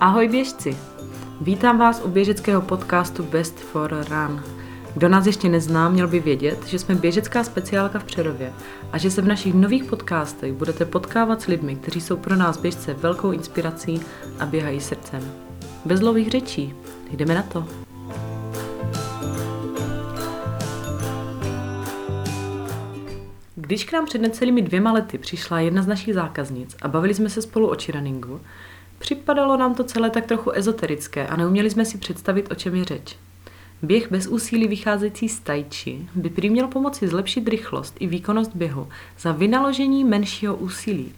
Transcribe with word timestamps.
Ahoj 0.00 0.28
běžci! 0.28 0.76
Vítám 1.40 1.78
vás 1.78 2.02
u 2.04 2.08
běžeckého 2.08 2.62
podcastu 2.62 3.22
Best 3.22 3.58
for 3.58 3.90
Run. 3.90 4.42
Kdo 4.94 5.08
nás 5.08 5.26
ještě 5.26 5.48
nezná, 5.48 5.88
měl 5.88 6.08
by 6.08 6.20
vědět, 6.20 6.66
že 6.66 6.78
jsme 6.78 6.94
běžecká 6.94 7.44
speciálka 7.44 7.98
v 7.98 8.04
Přerově 8.04 8.52
a 8.92 8.98
že 8.98 9.10
se 9.10 9.22
v 9.22 9.26
našich 9.26 9.54
nových 9.54 9.84
podcastech 9.84 10.52
budete 10.52 10.84
potkávat 10.84 11.42
s 11.42 11.46
lidmi, 11.46 11.76
kteří 11.76 12.00
jsou 12.00 12.16
pro 12.16 12.36
nás 12.36 12.58
běžce 12.58 12.94
velkou 12.94 13.32
inspirací 13.32 14.00
a 14.38 14.46
běhají 14.46 14.80
srdcem. 14.80 15.32
Bez 15.84 16.00
dlouhých 16.00 16.30
řečí, 16.30 16.74
jdeme 17.10 17.34
na 17.34 17.42
to. 17.42 17.66
Když 23.54 23.84
k 23.84 23.92
nám 23.92 24.06
před 24.06 24.20
necelými 24.20 24.62
dvěma 24.62 24.92
lety 24.92 25.18
přišla 25.18 25.60
jedna 25.60 25.82
z 25.82 25.86
našich 25.86 26.14
zákaznic 26.14 26.76
a 26.82 26.88
bavili 26.88 27.14
jsme 27.14 27.28
se 27.28 27.42
spolu 27.42 27.70
o 27.70 27.76
cheerunningu, 27.84 28.40
připadalo 29.00 29.56
nám 29.56 29.74
to 29.74 29.84
celé 29.84 30.10
tak 30.10 30.26
trochu 30.26 30.50
ezoterické 30.50 31.26
a 31.26 31.36
neuměli 31.36 31.70
jsme 31.70 31.84
si 31.84 31.98
představit, 31.98 32.50
o 32.50 32.54
čem 32.54 32.74
je 32.74 32.84
řeč. 32.84 33.16
Běh 33.82 34.10
bez 34.10 34.26
úsilí 34.26 34.68
vycházející 34.68 35.28
z 35.28 35.40
tajči 35.40 36.08
by 36.14 36.30
prý 36.30 36.50
měl 36.50 36.68
pomoci 36.68 37.08
zlepšit 37.08 37.48
rychlost 37.48 37.96
i 38.00 38.06
výkonnost 38.06 38.50
běhu 38.54 38.88
za 39.18 39.32
vynaložení 39.32 40.04
menšího 40.04 40.56
úsilí. 40.56 41.12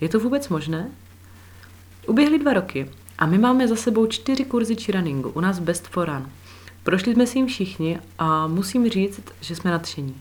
Je 0.00 0.08
to 0.08 0.20
vůbec 0.20 0.48
možné? 0.48 0.90
Uběhly 2.06 2.38
dva 2.38 2.52
roky 2.52 2.90
a 3.18 3.26
my 3.26 3.38
máme 3.38 3.68
za 3.68 3.76
sebou 3.76 4.06
čtyři 4.06 4.44
kurzy 4.44 4.76
cheerunningu 4.76 5.28
u 5.28 5.40
nás 5.40 5.58
Best 5.58 5.88
for 5.88 6.08
Run. 6.08 6.30
Prošli 6.82 7.14
jsme 7.14 7.26
si 7.26 7.38
jim 7.38 7.46
všichni 7.46 7.98
a 8.18 8.46
musím 8.46 8.88
říct, 8.90 9.20
že 9.40 9.56
jsme 9.56 9.70
nadšení. 9.70 10.14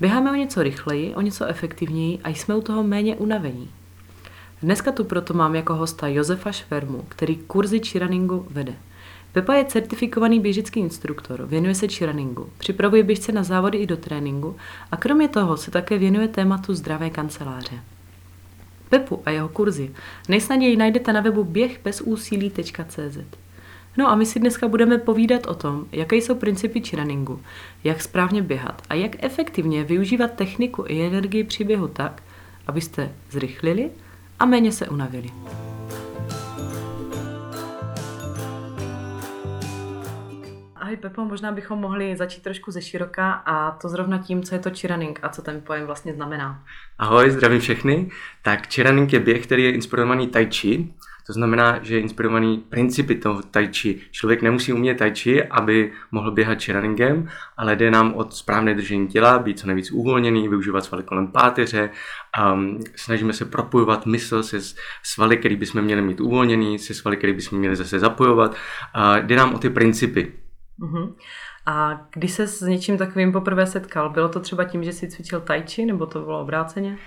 Běháme 0.00 0.30
o 0.30 0.34
něco 0.34 0.62
rychleji, 0.62 1.14
o 1.14 1.20
něco 1.20 1.46
efektivněji 1.46 2.18
a 2.24 2.28
jsme 2.28 2.54
u 2.54 2.60
toho 2.60 2.82
méně 2.82 3.16
unavení. 3.16 3.70
Dneska 4.62 4.92
tu 4.92 5.04
proto 5.04 5.34
mám 5.34 5.54
jako 5.54 5.74
hosta 5.74 6.08
Josefa 6.08 6.52
Švermu, 6.52 7.04
který 7.08 7.36
kurzy 7.36 7.80
cheerunningu 7.80 8.46
vede. 8.50 8.74
Pepa 9.32 9.54
je 9.54 9.64
certifikovaný 9.64 10.40
běžický 10.40 10.80
instruktor, 10.80 11.46
věnuje 11.46 11.74
se 11.74 11.88
cheerunningu, 11.88 12.50
připravuje 12.58 13.02
běžce 13.02 13.32
na 13.32 13.42
závody 13.42 13.78
i 13.78 13.86
do 13.86 13.96
tréninku 13.96 14.56
a 14.92 14.96
kromě 14.96 15.28
toho 15.28 15.56
se 15.56 15.70
také 15.70 15.98
věnuje 15.98 16.28
tématu 16.28 16.74
zdravé 16.74 17.10
kanceláře. 17.10 17.80
Pepu 18.88 19.22
a 19.26 19.30
jeho 19.30 19.48
kurzy 19.48 19.90
nejsnaději 20.28 20.76
najdete 20.76 21.12
na 21.12 21.20
webu 21.20 21.44
běhbezúsilí.cz. 21.44 23.18
No 23.96 24.08
a 24.08 24.14
my 24.14 24.26
si 24.26 24.40
dneska 24.40 24.68
budeme 24.68 24.98
povídat 24.98 25.46
o 25.46 25.54
tom, 25.54 25.86
jaké 25.92 26.16
jsou 26.16 26.34
principy 26.34 26.80
cheerunningu, 26.80 27.40
jak 27.84 28.02
správně 28.02 28.42
běhat 28.42 28.82
a 28.88 28.94
jak 28.94 29.24
efektivně 29.24 29.84
využívat 29.84 30.32
techniku 30.32 30.84
i 30.88 31.06
energii 31.06 31.44
při 31.44 31.64
běhu 31.64 31.88
tak, 31.88 32.22
abyste 32.66 33.12
zrychlili 33.30 33.90
a 34.38 34.46
méně 34.46 34.72
se 34.72 34.88
unavili. 34.88 35.30
Ahoj 40.74 40.96
Pepo, 40.96 41.24
možná 41.24 41.52
bychom 41.52 41.78
mohli 41.78 42.16
začít 42.16 42.42
trošku 42.42 42.70
ze 42.70 42.82
široka 42.82 43.32
a 43.32 43.70
to 43.70 43.88
zrovna 43.88 44.18
tím, 44.18 44.42
co 44.42 44.54
je 44.54 44.58
to 44.58 44.70
cheerunning 44.80 45.18
a 45.22 45.28
co 45.28 45.42
ten 45.42 45.60
pojem 45.60 45.86
vlastně 45.86 46.14
znamená. 46.14 46.62
Ahoj, 46.98 47.30
zdravím 47.30 47.60
všechny. 47.60 48.10
Tak 48.42 48.74
cheerunning 48.74 49.12
je 49.12 49.20
běh, 49.20 49.46
který 49.46 49.64
je 49.64 49.72
inspirovaný 49.72 50.28
tai 50.28 50.46
chi, 50.46 50.94
to 51.26 51.32
znamená, 51.32 51.78
že 51.82 51.94
je 51.94 52.00
inspirovaný 52.00 52.58
principy 52.58 53.14
toho 53.14 53.42
tai 53.42 53.68
chi. 53.72 54.00
Člověk 54.10 54.42
nemusí 54.42 54.72
umět 54.72 54.94
tai 54.94 55.14
chi, 55.14 55.44
aby 55.44 55.92
mohl 56.10 56.30
běhat 56.30 56.62
cheeruningem, 56.62 57.28
ale 57.56 57.76
jde 57.76 57.90
nám 57.90 58.14
od 58.14 58.34
správné 58.34 58.74
držení 58.74 59.08
těla, 59.08 59.38
být 59.38 59.58
co 59.58 59.66
nejvíc 59.66 59.90
uvolněný, 59.90 60.48
využívat 60.48 60.84
svaly 60.84 61.04
kolem 61.04 61.26
páteře. 61.26 61.90
Um, 62.52 62.78
snažíme 62.96 63.32
se 63.32 63.44
propojovat 63.44 64.06
mysl 64.06 64.42
se 64.42 64.58
svaly, 65.02 65.36
který 65.36 65.56
bychom 65.56 65.82
měli 65.82 66.02
mít 66.02 66.20
uvolněný, 66.20 66.78
se 66.78 66.94
svaly, 66.94 67.16
který 67.16 67.32
bychom 67.32 67.58
měli 67.58 67.76
zase 67.76 67.98
zapojovat. 67.98 68.50
Uh, 68.50 69.16
jde 69.26 69.36
nám 69.36 69.54
o 69.54 69.58
ty 69.58 69.70
principy. 69.70 70.32
Uh-huh. 70.80 71.14
A 71.66 72.06
když 72.14 72.32
se 72.32 72.46
s 72.46 72.60
něčím 72.60 72.98
takovým 72.98 73.32
poprvé 73.32 73.66
setkal, 73.66 74.10
bylo 74.10 74.28
to 74.28 74.40
třeba 74.40 74.64
tím, 74.64 74.84
že 74.84 74.92
jsi 74.92 75.08
cvičil 75.08 75.40
tai 75.40 75.62
chi, 75.62 75.86
nebo 75.86 76.06
to 76.06 76.20
bylo 76.20 76.40
obráceně? 76.40 76.98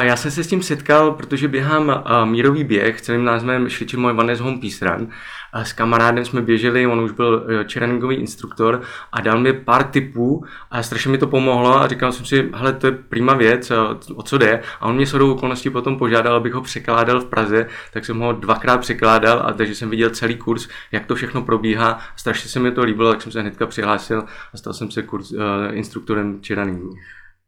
Já 0.00 0.16
jsem 0.16 0.30
se 0.30 0.44
s 0.44 0.46
tím 0.46 0.62
setkal, 0.62 1.12
protože 1.12 1.48
běhám 1.48 2.04
mírový 2.24 2.64
běh, 2.64 3.00
celým 3.00 3.24
názvem 3.24 3.68
Šličil 3.68 4.14
Vanes 4.14 4.40
Home 4.40 4.60
Peace 4.60 4.86
Run. 4.86 5.08
S 5.54 5.72
kamarádem 5.72 6.24
jsme 6.24 6.42
běželi, 6.42 6.86
on 6.86 7.00
už 7.00 7.12
byl 7.12 7.46
čereningový 7.66 8.16
instruktor 8.16 8.82
a 9.12 9.20
dal 9.20 9.40
mi 9.40 9.52
pár 9.52 9.84
tipů 9.84 10.44
a 10.70 10.82
strašně 10.82 11.10
mi 11.10 11.18
to 11.18 11.26
pomohlo 11.26 11.80
a 11.80 11.88
říkal 11.88 12.12
jsem 12.12 12.24
si, 12.24 12.50
hele, 12.54 12.72
to 12.72 12.86
je 12.86 12.92
prima 12.92 13.34
věc, 13.34 13.72
o 14.14 14.22
co 14.22 14.38
jde. 14.38 14.62
A 14.80 14.86
on 14.86 14.96
mě 14.96 15.06
shodou 15.06 15.32
okolností 15.32 15.70
potom 15.70 15.98
požádal, 15.98 16.36
abych 16.36 16.52
ho 16.52 16.60
překládal 16.60 17.20
v 17.20 17.26
Praze, 17.26 17.66
tak 17.92 18.04
jsem 18.04 18.18
ho 18.18 18.32
dvakrát 18.32 18.78
překládal 18.78 19.42
a 19.46 19.52
takže 19.52 19.74
jsem 19.74 19.90
viděl 19.90 20.10
celý 20.10 20.36
kurz, 20.36 20.68
jak 20.92 21.06
to 21.06 21.14
všechno 21.14 21.42
probíhá. 21.42 21.98
Strašně 22.16 22.50
se 22.50 22.60
mi 22.60 22.72
to 22.72 22.84
líbilo, 22.84 23.10
tak 23.10 23.22
jsem 23.22 23.32
se 23.32 23.40
hnedka 23.40 23.66
přihlásil 23.66 24.24
a 24.54 24.56
stal 24.56 24.72
jsem 24.72 24.90
se 24.90 25.02
kurz, 25.02 25.32
uh, 25.32 25.40
instruktorem 25.72 26.38
čeraningu. 26.40 26.94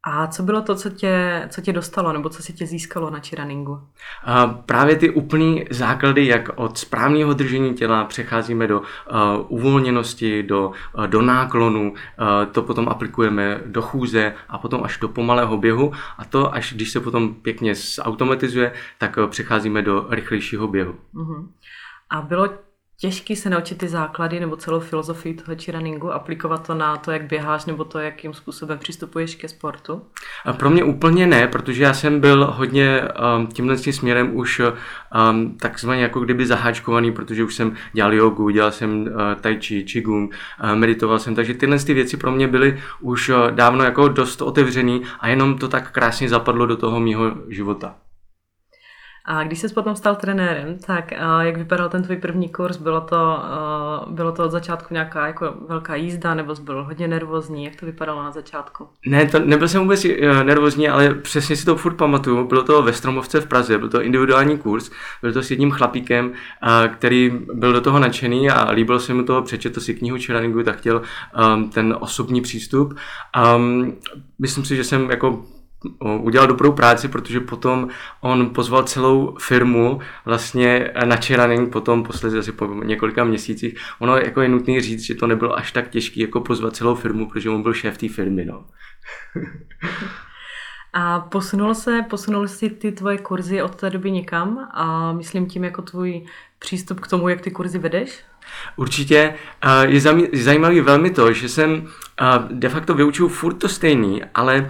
A 0.05 0.27
co 0.27 0.43
bylo 0.43 0.63
to, 0.63 0.75
co 0.75 0.91
tě, 0.91 1.47
co 1.49 1.61
tě 1.61 1.73
dostalo, 1.73 2.13
nebo 2.13 2.29
co 2.29 2.43
si 2.43 2.53
tě 2.53 2.67
získalo 2.67 3.11
na 3.11 3.21
cheerunningu? 3.21 3.81
A 4.25 4.47
právě 4.47 4.97
ty 4.97 5.11
úplný 5.11 5.65
základy, 5.71 6.27
jak 6.27 6.49
od 6.55 6.79
správného 6.79 7.35
držení 7.35 7.75
těla 7.75 8.05
přecházíme 8.05 8.67
do 8.67 8.81
uh, 8.81 8.87
uvolněnosti, 9.49 10.43
do, 10.43 10.73
uh, 10.99 11.07
do 11.07 11.23
náklonu, 11.23 11.91
uh, 11.93 12.53
to 12.53 12.63
potom 12.63 12.89
aplikujeme 12.89 13.61
do 13.67 13.83
chůze 13.83 14.35
a 14.49 14.59
potom 14.59 14.85
až 14.85 14.99
do 14.99 15.09
pomalého 15.09 15.57
běhu 15.57 15.93
a 16.19 16.25
to 16.25 16.55
až 16.55 16.73
když 16.73 16.91
se 16.91 17.01
potom 17.01 17.34
pěkně 17.34 17.75
zautomatizuje, 17.75 18.73
tak 18.99 19.17
uh, 19.17 19.27
přecházíme 19.27 19.83
do 19.83 20.07
rychlejšího 20.11 20.69
běhu. 20.69 20.95
Uh-huh. 21.15 21.49
A 22.11 22.23
bylo 22.23 22.49
těžký 23.03 23.37
se 23.37 23.51
naučit 23.51 23.79
ty 23.79 23.89
základy 23.89 24.41
nebo 24.41 24.57
celou 24.57 24.81
filozofii 24.81 25.35
toho 25.35 25.57
cheerunningu, 25.65 26.13
aplikovat 26.13 26.67
to 26.67 26.75
na 26.75 26.97
to, 26.97 27.11
jak 27.11 27.23
běháš 27.23 27.65
nebo 27.67 27.85
to, 27.85 27.99
jakým 27.99 28.35
způsobem 28.35 28.79
přistupuješ 28.79 29.35
ke 29.35 29.49
sportu? 29.49 30.03
Pro 30.53 30.71
mě 30.71 30.85
úplně 30.85 31.27
ne, 31.27 31.49
protože 31.49 31.83
já 31.83 31.95
jsem 31.95 32.21
byl 32.21 32.47
hodně 32.57 33.03
um, 33.37 33.47
tímhle 33.47 33.79
směrem 33.79 34.37
už 34.37 34.61
um, 34.61 35.57
takzvaně 35.59 36.03
jako 36.03 36.21
kdyby 36.21 36.47
zaháčkovaný, 36.47 37.13
protože 37.13 37.45
už 37.45 37.55
jsem 37.55 37.77
dělal 37.93 38.15
jogu, 38.15 38.51
dělal 38.51 38.71
jsem 38.71 39.03
uh, 39.03 39.09
tai 39.41 39.61
chi, 39.61 39.83
qigong, 39.83 40.34
uh, 40.65 40.75
meditoval 40.75 41.19
jsem, 41.19 41.34
takže 41.34 41.55
tyhle 41.55 41.79
ty 41.79 41.95
věci 41.95 42.17
pro 42.17 42.33
mě 42.33 42.49
byly 42.49 42.83
už 43.01 43.29
uh, 43.29 43.51
dávno 43.51 43.84
jako 43.84 44.09
dost 44.09 44.43
otevřený 44.43 45.03
a 45.21 45.29
jenom 45.29 45.59
to 45.59 45.69
tak 45.69 45.91
krásně 45.91 46.29
zapadlo 46.29 46.67
do 46.67 46.77
toho 46.77 47.01
mýho 47.01 47.25
života. 47.49 47.95
A 49.25 49.43
když 49.44 49.59
jsi 49.59 49.69
potom 49.69 49.97
stal 49.97 50.16
trenérem, 50.16 50.78
tak 50.87 51.12
jak 51.41 51.56
vypadal 51.56 51.88
ten 51.88 52.03
tvůj 52.03 52.16
první 52.16 52.49
kurz? 52.49 52.77
Bylo 52.77 53.00
to, 53.00 53.38
bylo 54.10 54.33
to 54.33 54.44
od 54.44 54.50
začátku 54.50 54.94
nějaká 54.94 55.27
jako 55.27 55.55
velká 55.69 55.94
jízda, 55.94 56.34
nebo 56.34 56.56
jsi 56.56 56.62
byl 56.62 56.84
hodně 56.84 57.09
nervózní? 57.09 57.65
Jak 57.65 57.77
to 57.77 57.87
vypadalo 57.87 58.22
na 58.22 58.31
začátku? 58.31 58.88
Ne, 59.06 59.27
to, 59.27 59.38
nebyl 59.38 59.69
jsem 59.69 59.83
vůbec 59.83 60.05
e, 60.05 60.44
nervózní, 60.44 60.88
ale 60.88 61.15
přesně 61.15 61.56
si 61.56 61.65
to 61.65 61.77
furt 61.77 61.94
pamatuju. 61.94 62.49
Bylo 62.49 62.62
to 62.62 62.83
ve 62.83 62.93
Stromovce 62.93 63.41
v 63.41 63.47
Praze, 63.47 63.78
byl 63.78 63.88
to 63.88 64.03
individuální 64.03 64.59
kurz, 64.59 64.91
byl 65.22 65.33
to 65.33 65.43
s 65.43 65.50
jedním 65.50 65.71
chlapíkem, 65.71 66.33
který 66.93 67.41
byl 67.54 67.72
do 67.72 67.81
toho 67.81 67.99
nadšený 67.99 68.50
a 68.50 68.71
líbilo 68.71 69.00
se 69.00 69.15
mu 69.15 69.22
to, 69.22 69.43
přečetl 69.43 69.81
si 69.81 69.94
knihu 69.94 70.19
Čeraningu, 70.19 70.62
tak 70.62 70.77
chtěl 70.77 71.03
um, 71.54 71.71
ten 71.71 71.97
osobní 72.00 72.41
přístup. 72.41 72.94
Myslím 74.39 74.65
si, 74.65 74.77
že 74.77 74.84
jsem 74.84 75.10
jako 75.10 75.44
udělal 76.20 76.48
dobrou 76.48 76.72
práci, 76.72 77.09
protože 77.09 77.41
potom 77.41 77.88
on 78.20 78.50
pozval 78.50 78.82
celou 78.82 79.37
firmu 79.41 80.00
vlastně 80.25 80.91
na 81.04 81.19
running, 81.37 81.72
potom 81.72 82.03
posledně 82.03 82.38
asi 82.38 82.53
po 82.53 82.66
několika 82.66 83.25
měsících. 83.25 83.78
Ono 83.98 84.16
jako 84.16 84.41
je 84.41 84.48
nutné 84.48 84.81
říct, 84.81 85.03
že 85.03 85.15
to 85.15 85.26
nebylo 85.26 85.59
až 85.59 85.72
tak 85.72 85.88
těžké 85.88 86.21
jako 86.21 86.41
pozvat 86.41 86.76
celou 86.76 86.94
firmu, 86.94 87.28
protože 87.28 87.50
on 87.50 87.62
byl 87.62 87.75
šéf 87.75 87.98
té 87.98 88.09
firmy. 88.09 88.44
No. 88.44 88.65
A 90.94 91.21
posunul 91.21 91.75
se, 91.75 92.04
posunul 92.10 92.48
si 92.48 92.71
ty 92.71 92.92
tvoje 92.92 93.19
kurzy 93.19 93.62
od 93.62 93.75
té 93.75 93.91
doby 93.91 94.10
někam 94.10 94.69
a 94.75 95.12
myslím 95.12 95.47
tím 95.47 95.65
jako 95.65 95.82
tvůj 95.82 96.27
přístup 96.59 97.01
k 97.01 97.09
tomu, 97.09 97.28
jak 97.28 97.41
ty 97.41 97.51
kurzy 97.51 97.78
vedeš? 97.78 98.24
Určitě 98.77 99.34
je 99.83 100.01
zajímavý 100.33 100.81
velmi 100.81 101.10
to, 101.10 101.33
že 101.33 101.49
jsem 101.49 101.89
de 102.51 102.69
facto 102.69 102.95
vyučil 102.95 103.28
furt 103.28 103.54
to 103.54 103.69
stejný, 103.69 104.22
ale 104.34 104.69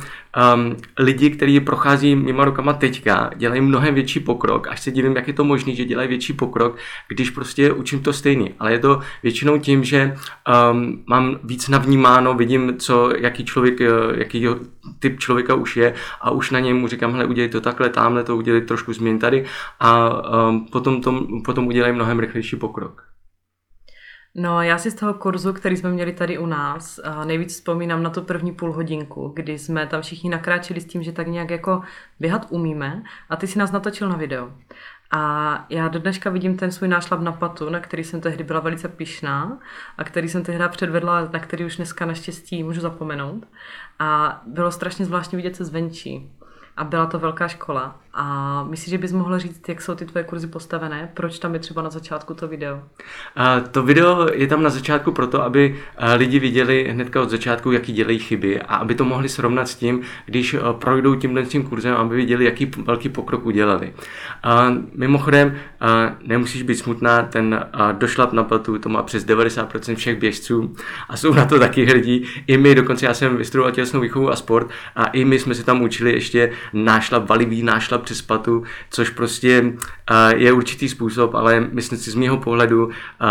um, 0.55 0.76
lidi, 0.99 1.31
kteří 1.31 1.61
prochází 1.61 2.17
mýma 2.17 2.44
rukama 2.44 2.73
teďka, 2.73 3.31
dělají 3.37 3.61
mnohem 3.61 3.94
větší 3.94 4.20
pokrok, 4.20 4.69
až 4.69 4.81
se 4.81 4.90
divím, 4.90 5.17
jak 5.17 5.29
je 5.29 5.34
to 5.34 5.44
možné, 5.44 5.75
že 5.75 5.84
dělají 5.84 6.08
větší 6.08 6.32
pokrok, 6.32 6.76
když 7.08 7.31
prostě 7.31 7.73
učím 7.73 8.02
to 8.02 8.12
stejný. 8.12 8.55
Ale 8.58 8.73
je 8.73 8.79
to 8.79 9.00
většinou 9.23 9.58
tím, 9.58 9.85
že 9.85 10.17
um, 10.73 11.02
mám 11.06 11.38
víc 11.44 11.69
navnímáno, 11.69 12.35
vidím, 12.35 12.75
co, 12.78 13.12
jaký 13.17 13.44
člověk, 13.44 13.81
eh, 13.81 13.88
jaký 14.14 14.46
typ 14.99 15.19
člověka 15.19 15.55
už 15.55 15.76
je 15.76 15.94
a 16.20 16.31
už 16.31 16.50
na 16.50 16.61
něm 16.61 16.76
mu 16.76 16.88
říkám, 16.88 17.12
hele, 17.12 17.25
udělej 17.25 17.49
to 17.49 17.61
takhle, 17.61 17.88
tamhle 17.88 18.25
to 18.25 18.37
udělej 18.37 18.61
trošku 18.61 18.93
změn 18.93 19.19
tady 19.19 19.44
a 19.81 20.11
um, 20.49 20.67
potom, 20.67 21.00
tom, 21.00 21.43
potom 21.44 21.67
udělají 21.67 21.94
mnohem 21.94 22.19
rychlejší 22.19 22.56
pokrok. 22.56 23.12
No, 24.34 24.62
já 24.62 24.79
si 24.79 24.90
z 24.90 24.94
toho 24.94 25.14
kurzu, 25.14 25.52
který 25.52 25.76
jsme 25.76 25.90
měli 25.90 26.12
tady 26.12 26.38
u 26.38 26.46
nás, 26.46 27.00
nejvíc 27.25 27.55
vzpomínám 27.55 28.02
na 28.02 28.11
tu 28.11 28.23
první 28.23 28.52
půl 28.52 28.73
hodinku, 28.73 29.32
kdy 29.34 29.58
jsme 29.58 29.87
tam 29.87 30.02
všichni 30.02 30.31
nakráčeli 30.31 30.81
s 30.81 30.84
tím, 30.84 31.02
že 31.02 31.12
tak 31.12 31.26
nějak 31.26 31.50
jako 31.50 31.82
běhat 32.20 32.46
umíme 32.50 33.02
a 33.31 33.37
ty 33.37 33.46
si 33.46 33.58
nás 33.58 33.73
natočil 33.73 34.08
na 34.08 34.17
video. 34.17 34.52
A 35.11 35.67
já 35.70 35.88
do 35.88 35.99
dneška 35.99 36.31
vidím 36.31 36.56
ten 36.56 36.73
svůj 36.73 36.88
nášlap 36.88 37.20
na 37.20 37.32
patu, 37.32 37.70
na 37.70 37.81
který 37.81 38.05
jsem 38.05 38.20
tehdy 38.20 38.44
byla 38.44 38.61
velice 38.61 38.88
pišná 38.88 39.58
a 39.99 40.05
který 40.05 40.29
jsem 40.29 40.43
tehdy 40.43 40.64
předvedla, 40.69 41.28
na 41.32 41.38
který 41.38 41.64
už 41.64 41.76
dneska 41.76 42.06
naštěstí 42.06 42.64
můžu 42.64 42.81
zapomenout. 42.81 43.46
A 43.99 44.43
bylo 44.46 44.73
strašně 44.73 45.05
zvláštní 45.05 45.37
vidět 45.37 45.56
se 45.56 45.64
zvenčí. 45.64 46.32
A 46.76 46.85
byla 46.85 47.06
to 47.06 47.19
velká 47.19 47.49
škola. 47.49 48.01
A 48.14 48.64
myslíš, 48.64 48.91
že 48.91 48.99
bys 48.99 49.12
mohl 49.12 49.38
říct, 49.38 49.69
jak 49.69 49.82
jsou 49.82 49.94
ty 49.94 50.05
tvoje 50.05 50.25
kurzy 50.25 50.47
postavené? 50.47 51.11
Proč 51.14 51.38
tam 51.38 51.55
je 51.55 51.61
třeba 51.61 51.82
na 51.82 51.91
začátku 51.91 52.35
to 52.35 52.49
video? 52.49 52.82
A 53.37 53.61
to 53.61 53.82
video 53.82 54.29
je 54.32 54.47
tam 54.47 54.62
na 54.62 54.70
začátku 54.70 55.12
proto, 55.12 55.43
aby 55.43 55.76
lidi 56.17 56.38
viděli 56.38 56.88
hnedka 56.91 57.23
od 57.23 57.31
začátku, 57.31 57.73
jaký 57.73 57.93
dělají 57.93 58.19
chyby 58.19 58.62
a 58.62 58.75
aby 58.76 58.94
to 58.94 59.05
mohli 59.05 59.29
srovnat 59.29 59.69
s 59.69 59.75
tím, 59.75 60.00
když 60.26 60.56
projdou 60.73 61.14
tímhle 61.14 61.43
tím 61.43 61.62
kurzem, 61.62 61.94
aby 61.94 62.17
viděli, 62.17 62.44
jaký 62.44 62.67
velký 62.67 63.09
pokrok 63.09 63.47
udělali. 63.47 63.94
A 64.43 64.75
mimochodem, 64.94 65.56
a 65.81 66.12
nemusíš 66.26 66.62
být 66.62 66.75
smutná, 66.75 67.23
ten 67.23 67.67
došlap 67.93 68.32
na 68.32 68.44
platu, 68.44 68.79
to 68.79 68.88
má 68.88 69.03
přes 69.03 69.26
90% 69.26 69.94
všech 69.94 70.19
běžců 70.19 70.75
a 71.09 71.17
jsou 71.17 71.35
na 71.35 71.44
to 71.44 71.59
taky 71.59 71.85
hrdí. 71.85 72.26
I 72.47 72.56
my, 72.56 72.75
dokonce 72.75 73.06
já 73.06 73.14
jsem 73.14 73.37
vystudoval 73.37 73.73
tělesnou 73.73 74.00
výchovu 74.00 74.31
a 74.31 74.37
sport 74.37 74.70
a 74.97 75.06
i 75.06 75.25
my 75.25 75.38
jsme 75.38 75.55
si 75.55 75.64
tam 75.64 75.82
učili 75.82 76.12
ještě 76.12 76.50
nášlap, 76.73 77.29
valivý 77.29 77.62
nášlap 77.62 78.01
přes 78.02 78.22
patu, 78.22 78.62
což 78.90 79.10
prostě 79.10 79.72
je 80.37 80.52
určitý 80.52 80.88
způsob, 80.88 81.34
ale 81.34 81.60
myslím 81.60 81.99
si 81.99 82.10
z 82.10 82.14
mého 82.14 82.37
pohledu, 82.37 82.90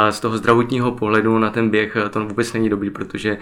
z 0.09 0.19
toho 0.19 0.38
zdravotního 0.38 0.91
pohledu 0.91 1.39
na 1.39 1.50
ten 1.50 1.69
běh 1.69 1.97
to 2.09 2.25
vůbec 2.25 2.53
není 2.53 2.69
dobrý, 2.69 2.89
protože 2.89 3.38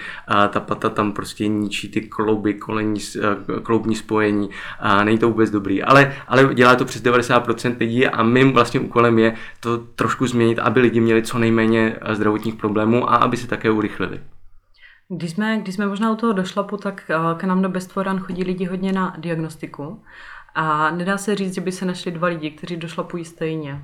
ta 0.49 0.59
pata 0.59 0.89
tam 0.89 1.11
prostě 1.11 1.47
ničí 1.47 1.91
ty 1.91 2.01
klouby, 2.01 2.53
kolení, 2.53 2.99
kloubní 3.63 3.95
spojení 3.95 4.49
a 4.79 5.03
není 5.03 5.17
to 5.17 5.27
vůbec 5.27 5.49
dobrý. 5.49 5.83
Ale, 5.83 6.15
ale 6.27 6.55
dělá 6.55 6.75
to 6.75 6.85
přes 6.85 7.03
90% 7.03 7.75
lidí 7.79 8.07
a 8.07 8.23
mým 8.23 8.51
vlastně 8.51 8.79
úkolem 8.79 9.19
je 9.19 9.35
to 9.59 9.77
trošku 9.77 10.27
změnit, 10.27 10.59
aby 10.59 10.79
lidi 10.79 10.99
měli 10.99 11.23
co 11.23 11.39
nejméně 11.39 11.95
zdravotních 12.11 12.55
problémů 12.55 13.11
a 13.11 13.15
aby 13.15 13.37
se 13.37 13.47
také 13.47 13.71
urychlili. 13.71 14.19
Když 15.11 15.31
jsme, 15.31 15.59
když 15.61 15.75
jsme 15.75 15.87
možná 15.87 16.11
u 16.11 16.15
toho 16.15 16.33
došlapu, 16.33 16.77
tak 16.77 17.11
k 17.37 17.43
nám 17.43 17.61
do 17.61 17.69
Best 17.69 17.93
chodí 18.19 18.43
lidi 18.43 18.65
hodně 18.65 18.91
na 18.91 19.15
diagnostiku. 19.17 20.03
A 20.55 20.91
nedá 20.91 21.17
se 21.17 21.35
říct, 21.35 21.55
že 21.55 21.61
by 21.61 21.71
se 21.71 21.85
našli 21.85 22.11
dva 22.11 22.27
lidi, 22.27 22.51
kteří 22.51 22.77
došlapují 22.77 23.25
stejně. 23.25 23.81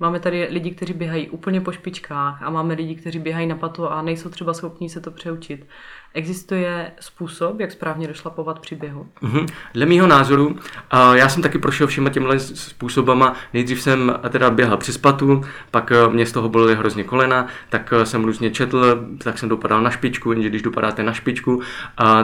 Máme 0.00 0.20
tady 0.20 0.48
lidi, 0.50 0.70
kteří 0.70 0.92
běhají 0.92 1.28
úplně 1.28 1.60
po 1.60 1.72
špičkách 1.72 2.42
a 2.42 2.50
máme 2.50 2.74
lidi, 2.74 2.94
kteří 2.94 3.18
běhají 3.18 3.46
na 3.46 3.56
patu 3.56 3.88
a 3.88 4.02
nejsou 4.02 4.28
třeba 4.28 4.54
schopní 4.54 4.88
se 4.88 5.00
to 5.00 5.10
přeučit. 5.10 5.66
Existuje 6.14 6.92
způsob, 7.00 7.60
jak 7.60 7.72
správně 7.72 8.08
došlapovat 8.08 8.58
při 8.58 8.74
běhu? 8.74 9.06
Mm-hmm. 9.22 9.46
Dle 9.74 9.86
mého 9.86 10.06
názoru, 10.06 10.56
já 11.12 11.28
jsem 11.28 11.42
taky 11.42 11.58
prošel 11.58 11.86
všema 11.86 12.10
těmhle 12.10 12.38
způsobama. 12.38 13.34
Nejdřív 13.54 13.82
jsem 13.82 14.14
teda 14.28 14.50
běhal 14.50 14.76
přes 14.76 14.98
patu, 14.98 15.44
pak 15.70 15.92
uh, 16.06 16.12
mě 16.14 16.26
z 16.26 16.32
toho 16.32 16.48
bolely 16.48 16.74
hrozně 16.74 17.04
kolena, 17.04 17.46
tak 17.68 17.92
uh, 17.96 18.02
jsem 18.02 18.24
různě 18.24 18.50
četl, 18.50 19.06
tak 19.24 19.38
jsem 19.38 19.48
dopadal 19.48 19.82
na 19.82 19.90
špičku, 19.90 20.32
jenže 20.32 20.48
když 20.48 20.62
dopadáte 20.62 21.02
na 21.02 21.12
špičku, 21.12 21.62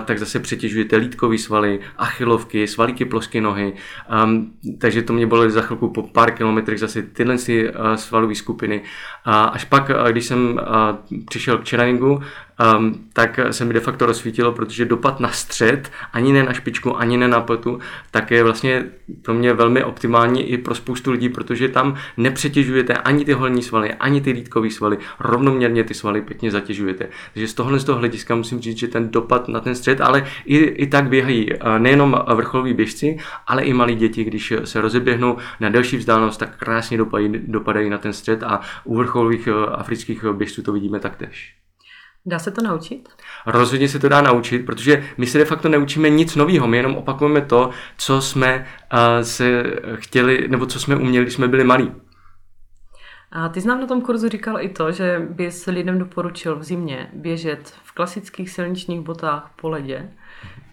tak 0.05 0.19
zase 0.19 0.41
přetěžujete 0.41 0.97
lítkový 0.97 1.39
svaly, 1.39 1.81
achilovky, 1.97 2.67
svalíky 2.67 3.05
plosky 3.05 3.41
nohy, 3.41 3.73
um, 4.25 4.53
takže 4.79 5.03
to 5.03 5.13
mě 5.13 5.27
bolelo 5.27 5.51
za 5.51 5.63
chvilku 5.63 5.89
po 5.89 6.03
pár 6.03 6.31
kilometrech 6.31 6.81
zase 6.81 7.03
tyhle 7.03 7.39
si, 7.45 7.69
uh, 7.69 7.95
svalové 7.95 8.35
skupiny. 8.35 8.81
Uh, 8.81 9.33
až 9.35 9.65
pak, 9.65 9.91
uh, 9.91 10.09
když 10.09 10.25
jsem 10.25 10.61
uh, 10.61 11.23
přišel 11.25 11.59
k 11.59 11.65
čeraningu, 11.65 12.23
um, 12.77 13.05
tak 13.13 13.41
se 13.51 13.65
mi 13.65 13.75
de 13.75 13.81
facto 13.81 14.07
rozsvítilo, 14.07 14.53
protože 14.53 14.85
dopad 14.85 15.21
na 15.21 15.31
střed, 15.31 15.91
ani 16.13 16.33
ne 16.33 16.43
na 16.43 16.53
špičku, 16.53 16.99
ani 16.99 17.17
ne 17.17 17.29
na 17.29 17.41
pletu, 17.41 17.79
tak 18.11 18.31
je 18.31 18.45
vlastně 18.45 18.85
pro 19.23 19.35
mě 19.35 19.53
velmi 19.53 19.85
optimální 19.85 20.51
i 20.51 20.59
pro 20.59 20.75
spoustu 20.75 21.11
lidí, 21.11 21.29
protože 21.29 21.69
tam 21.69 21.97
nepřetěžujete 22.17 22.95
ani 22.95 23.25
ty 23.25 23.33
holní 23.33 23.63
svaly, 23.63 23.95
ani 23.95 24.21
ty 24.21 24.31
lítkové 24.31 24.71
svaly, 24.71 24.99
rovnoměrně 25.21 25.85
ty 25.85 25.95
svaly 25.95 26.23
pěkně 26.23 26.51
zatěžujete. 26.51 27.09
Takže 27.35 27.49
z 27.49 27.55
tohohle 27.55 27.81
z 27.81 27.85
toho 27.85 27.99
hlediska 27.99 28.35
musím 28.35 28.61
říct, 28.61 28.79
že 28.79 28.89
ten 28.89 29.11
dopad 29.11 29.49
na 29.49 29.61
ten 29.61 29.75
střed, 29.75 30.01
ale 30.01 30.27
i, 30.45 30.57
i 30.59 30.87
tak 30.87 31.09
běhají 31.09 31.49
nejenom 31.79 32.25
vrcholoví 32.35 32.75
běžci, 32.75 33.19
ale 33.47 33.63
i 33.63 33.73
malí 33.73 33.95
děti, 33.95 34.25
když 34.25 34.53
se 34.65 34.81
rozeběhnou 34.81 35.37
na 35.61 35.69
delší 35.69 35.97
vzdálenost, 35.97 36.37
tak 36.37 36.57
krásně 36.57 36.99
dopadají, 36.99 37.33
dopadají 37.47 37.91
na 37.91 37.99
ten 37.99 38.13
střed 38.13 38.43
a 38.43 38.61
u 38.85 38.97
vrcholových 38.97 39.49
afrických 39.73 40.25
běžců 40.25 40.63
to 40.63 40.73
vidíme 40.73 41.01
taktéž. 41.01 41.64
Dá 42.27 42.39
se 42.39 42.51
to 42.51 42.63
naučit? 42.63 43.09
Rozhodně 43.47 43.89
se 43.89 43.99
to 43.99 44.09
dá 44.09 44.21
naučit, 44.21 44.59
protože 44.59 45.05
my 45.19 45.27
se 45.27 45.39
de 45.39 45.45
facto 45.45 45.69
neučíme 45.69 46.11
nic 46.11 46.37
nového, 46.37 46.67
my 46.67 46.77
jenom 46.77 46.97
opakujeme 46.97 47.41
to, 47.41 47.71
co 47.97 48.23
jsme 48.23 48.67
uh, 48.93 48.99
se 49.23 49.63
chtěli, 49.95 50.49
nebo 50.49 50.67
co 50.67 50.81
jsme 50.81 50.97
uměli, 50.97 51.25
když 51.25 51.35
jsme 51.35 51.49
byli 51.49 51.65
malí. 51.65 51.93
A 53.33 53.49
ty 53.49 53.61
jsi 53.61 53.69
nám 53.69 53.81
na 53.81 53.87
tom 53.87 54.03
kurzu 54.03 54.29
říkal 54.29 54.61
i 54.61 54.69
to, 54.69 54.93
že 54.93 55.23
bys 55.31 55.67
lidem 55.67 55.99
doporučil 55.99 56.57
v 56.57 56.65
zimě 56.65 57.11
běžet 57.13 57.75
v 57.85 57.93
klasických 57.93 58.51
silničních 58.51 59.01
botách 59.01 59.51
po 59.61 59.69
ledě, 59.69 60.11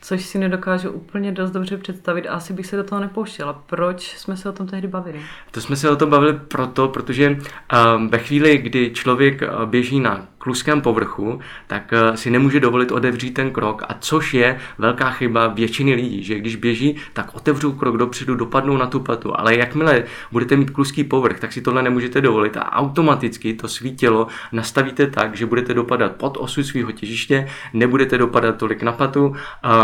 což 0.01 0.25
si 0.25 0.39
nedokážu 0.39 0.89
úplně 0.89 1.31
dost 1.31 1.51
dobře 1.51 1.77
představit 1.77 2.27
a 2.27 2.33
asi 2.33 2.53
bych 2.53 2.65
se 2.65 2.77
do 2.77 2.83
toho 2.83 3.01
nepouštěla. 3.01 3.53
Proč 3.53 4.17
jsme 4.17 4.37
se 4.37 4.49
o 4.49 4.51
tom 4.51 4.67
tehdy 4.67 4.87
bavili? 4.87 5.19
To 5.51 5.61
jsme 5.61 5.75
se 5.75 5.89
o 5.89 5.95
tom 5.95 6.09
bavili 6.09 6.33
proto, 6.33 6.87
protože 6.87 7.29
uh, 7.29 8.07
ve 8.09 8.17
chvíli, 8.17 8.57
kdy 8.57 8.91
člověk 8.93 9.41
běží 9.65 9.99
na 9.99 10.27
kluském 10.41 10.81
povrchu, 10.81 11.39
tak 11.67 11.93
eh, 11.93 12.17
si 12.17 12.29
nemůže 12.31 12.59
dovolit 12.59 12.91
otevřít 12.91 13.31
ten 13.31 13.51
krok, 13.51 13.83
a 13.89 13.93
což 13.99 14.33
je 14.33 14.59
velká 14.77 15.09
chyba 15.09 15.47
většiny 15.47 15.93
lidí, 15.93 16.23
že 16.23 16.39
když 16.39 16.55
běží, 16.55 16.95
tak 17.13 17.35
otevřou 17.35 17.71
krok 17.71 17.97
dopředu, 17.97 18.35
dopadnou 18.35 18.77
na 18.77 18.87
tu 18.87 18.99
patu, 18.99 19.39
ale 19.39 19.55
jakmile 19.55 20.03
budete 20.31 20.55
mít 20.55 20.69
kluský 20.69 21.03
povrch, 21.03 21.39
tak 21.39 21.53
si 21.53 21.61
tohle 21.61 21.83
nemůžete 21.83 22.21
dovolit 22.21 22.57
a 22.57 22.71
automaticky 22.71 23.53
to 23.53 23.67
svý 23.67 23.95
tělo 23.95 24.27
nastavíte 24.51 25.07
tak, 25.07 25.35
že 25.35 25.45
budete 25.45 25.73
dopadat 25.73 26.15
pod 26.15 26.37
osu 26.37 26.63
svého 26.63 26.91
těžiště, 26.91 27.47
nebudete 27.73 28.17
dopadat 28.17 28.57
tolik 28.57 28.83
na 28.83 28.91
patu, 28.91 29.35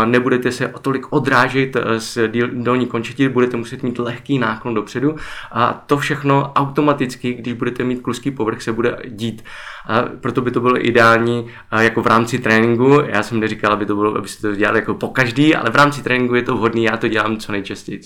nebudete 0.04 0.52
se 0.52 0.72
tolik 0.82 1.12
odrážet 1.12 1.76
eh, 1.76 2.00
z 2.00 2.18
dolní 2.52 2.86
končetiny, 2.86 3.28
budete 3.28 3.56
muset 3.56 3.82
mít 3.82 3.98
lehký 3.98 4.38
náklon 4.38 4.74
dopředu 4.74 5.16
a 5.52 5.82
to 5.86 5.96
všechno 5.96 6.52
automaticky, 6.52 7.32
když 7.34 7.52
budete 7.52 7.84
mít 7.84 8.00
kluský 8.00 8.30
povrch, 8.30 8.62
se 8.62 8.72
bude 8.72 8.96
dít. 9.08 9.44
A 9.88 10.02
proto 10.20 10.40
by 10.40 10.50
to 10.50 10.60
bylo 10.60 10.86
ideální 10.86 11.46
jako 11.80 12.02
v 12.02 12.06
rámci 12.06 12.38
tréninku. 12.38 13.00
Já 13.06 13.22
jsem 13.22 13.40
neříkal, 13.40 13.72
aby 13.72 13.86
to 13.86 13.94
bylo, 13.96 14.16
aby 14.16 14.28
se 14.28 14.40
to 14.40 14.54
dělali 14.54 14.78
jako 14.78 14.94
po 14.94 15.08
každý, 15.08 15.54
ale 15.54 15.70
v 15.70 15.76
rámci 15.76 16.02
tréninku 16.02 16.34
je 16.34 16.42
to 16.42 16.56
vhodný, 16.56 16.84
já 16.84 16.96
to 16.96 17.08
dělám 17.08 17.36
co 17.36 17.52
nejčastěji. 17.52 18.00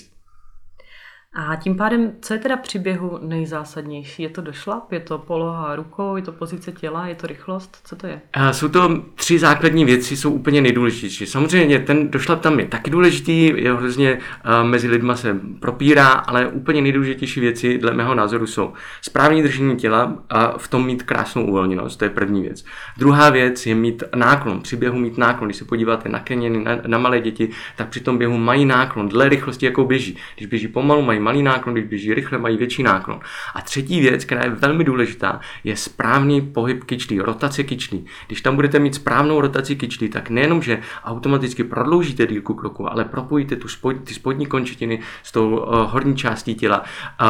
A 1.35 1.55
tím 1.55 1.77
pádem, 1.77 2.11
co 2.21 2.33
je 2.33 2.39
teda 2.39 2.57
při 2.57 2.79
běhu 2.79 3.19
nejzásadnější? 3.21 4.23
Je 4.23 4.29
to 4.29 4.41
došlap, 4.41 4.91
je 4.91 4.99
to 4.99 5.17
poloha 5.17 5.75
rukou, 5.75 6.15
je 6.15 6.21
to 6.21 6.31
pozice 6.31 6.71
těla, 6.71 7.07
je 7.07 7.15
to 7.15 7.27
rychlost? 7.27 7.77
Co 7.83 7.95
to 7.95 8.07
je? 8.07 8.21
Jsou 8.51 8.69
to 8.69 9.03
tři 9.15 9.39
základní 9.39 9.85
věci, 9.85 10.17
jsou 10.17 10.31
úplně 10.31 10.61
nejdůležitější. 10.61 11.25
Samozřejmě 11.25 11.79
ten 11.79 12.11
došlap 12.11 12.41
tam 12.41 12.59
je 12.59 12.65
taky 12.65 12.91
důležitý, 12.91 13.53
je 13.55 13.73
hrozně 13.73 14.19
mezi 14.63 14.87
lidma 14.87 15.15
se 15.15 15.39
propírá, 15.59 16.07
ale 16.07 16.47
úplně 16.47 16.81
nejdůležitější 16.81 17.39
věci 17.39 17.77
dle 17.77 17.93
mého 17.93 18.15
názoru 18.15 18.47
jsou 18.47 18.73
správní 19.01 19.43
držení 19.43 19.77
těla 19.77 20.17
a 20.29 20.57
v 20.57 20.67
tom 20.67 20.85
mít 20.85 21.03
krásnou 21.03 21.45
uvolněnost, 21.45 21.99
to 21.99 22.05
je 22.05 22.09
první 22.09 22.41
věc. 22.41 22.65
Druhá 22.97 23.29
věc 23.29 23.65
je 23.65 23.75
mít 23.75 24.03
náklon, 24.15 24.61
při 24.61 24.75
běhu 24.75 24.99
mít 24.99 25.17
náklon. 25.17 25.47
Když 25.47 25.57
se 25.57 25.65
podíváte 25.65 26.09
na 26.09 26.19
keněny, 26.19 26.63
na, 26.63 26.71
na 26.87 26.97
malé 26.97 27.19
děti, 27.19 27.49
tak 27.75 27.87
při 27.89 27.99
tom 27.99 28.17
běhu 28.17 28.37
mají 28.37 28.65
náklon 28.65 29.09
dle 29.09 29.29
rychlosti, 29.29 29.65
jakou 29.65 29.85
běží. 29.85 30.17
Když 30.37 30.47
běží 30.47 30.67
pomalu, 30.67 31.01
mají 31.01 31.22
malý 31.23 31.43
náklon, 31.43 31.75
když 31.75 31.85
běží 31.85 32.13
rychle, 32.13 32.37
mají 32.37 32.57
větší 32.57 32.83
náklon. 32.83 33.19
A 33.55 33.61
třetí 33.61 34.01
věc, 34.01 34.25
která 34.25 34.43
je 34.43 34.49
velmi 34.49 34.83
důležitá, 34.83 35.39
je 35.63 35.75
správný 35.75 36.41
pohyb 36.41 36.83
kyčlí, 36.83 37.19
rotace 37.19 37.63
kyčlí. 37.63 38.05
Když 38.27 38.41
tam 38.41 38.55
budete 38.55 38.79
mít 38.79 38.95
správnou 38.95 39.41
rotaci 39.41 39.75
kyčlí, 39.75 40.09
tak 40.09 40.29
nejenom, 40.29 40.61
že 40.61 40.79
automaticky 41.03 41.63
prodloužíte 41.63 42.27
dílku 42.27 42.53
kroku, 42.53 42.91
ale 42.91 43.05
propojíte 43.05 43.55
tu 43.55 43.67
spod, 43.67 43.95
ty 44.03 44.13
spodní 44.13 44.45
končetiny 44.45 44.99
s 45.23 45.31
tou 45.31 45.57
uh, 45.57 45.75
horní 45.91 46.15
částí 46.15 46.55
těla, 46.55 46.83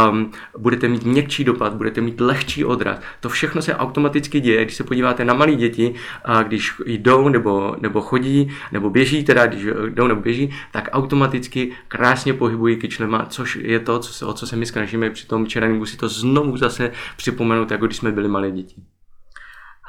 um, 0.10 0.32
budete 0.58 0.88
mít 0.88 1.04
měkčí 1.04 1.44
dopad, 1.44 1.74
budete 1.74 2.02
mít 2.02 2.22
lehčí 2.22 2.66
odraz. 2.66 3.00
To 3.20 3.30
všechno 3.30 3.62
se 3.62 3.76
automaticky 3.76 4.40
děje, 4.40 4.64
když 4.66 4.76
se 4.76 4.84
podíváte 4.84 5.26
na 5.26 5.34
malé 5.34 5.56
děti, 5.56 5.94
uh, 6.30 6.44
když 6.44 6.74
jdou 6.86 7.30
nebo, 7.30 7.76
nebo 7.80 8.02
chodí, 8.02 8.52
nebo 8.72 8.90
běží, 8.90 9.24
teda 9.24 9.46
když 9.46 9.66
jdou 9.90 10.08
nebo 10.08 10.22
běží, 10.22 10.50
tak 10.72 10.90
automaticky 10.92 11.72
krásně 11.88 12.34
pohybují 12.34 12.76
kyčlema, 12.76 13.26
což 13.26 13.56
je 13.62 13.80
to, 13.84 14.00
co 14.00 14.13
se, 14.13 14.25
o 14.25 14.34
co 14.34 14.48
se 14.48 14.56
my 14.56 14.66
snažíme 14.66 15.10
při 15.10 15.28
tom 15.28 15.46
tréninku 15.46 15.86
si 15.86 15.98
to 15.98 16.10
znovu 16.10 16.58
zase 16.58 16.92
připomenout, 17.18 17.72
jako 17.72 17.86
když 17.86 17.98
jsme 17.98 18.12
byli 18.12 18.28
malé 18.28 18.52
děti. 18.52 18.75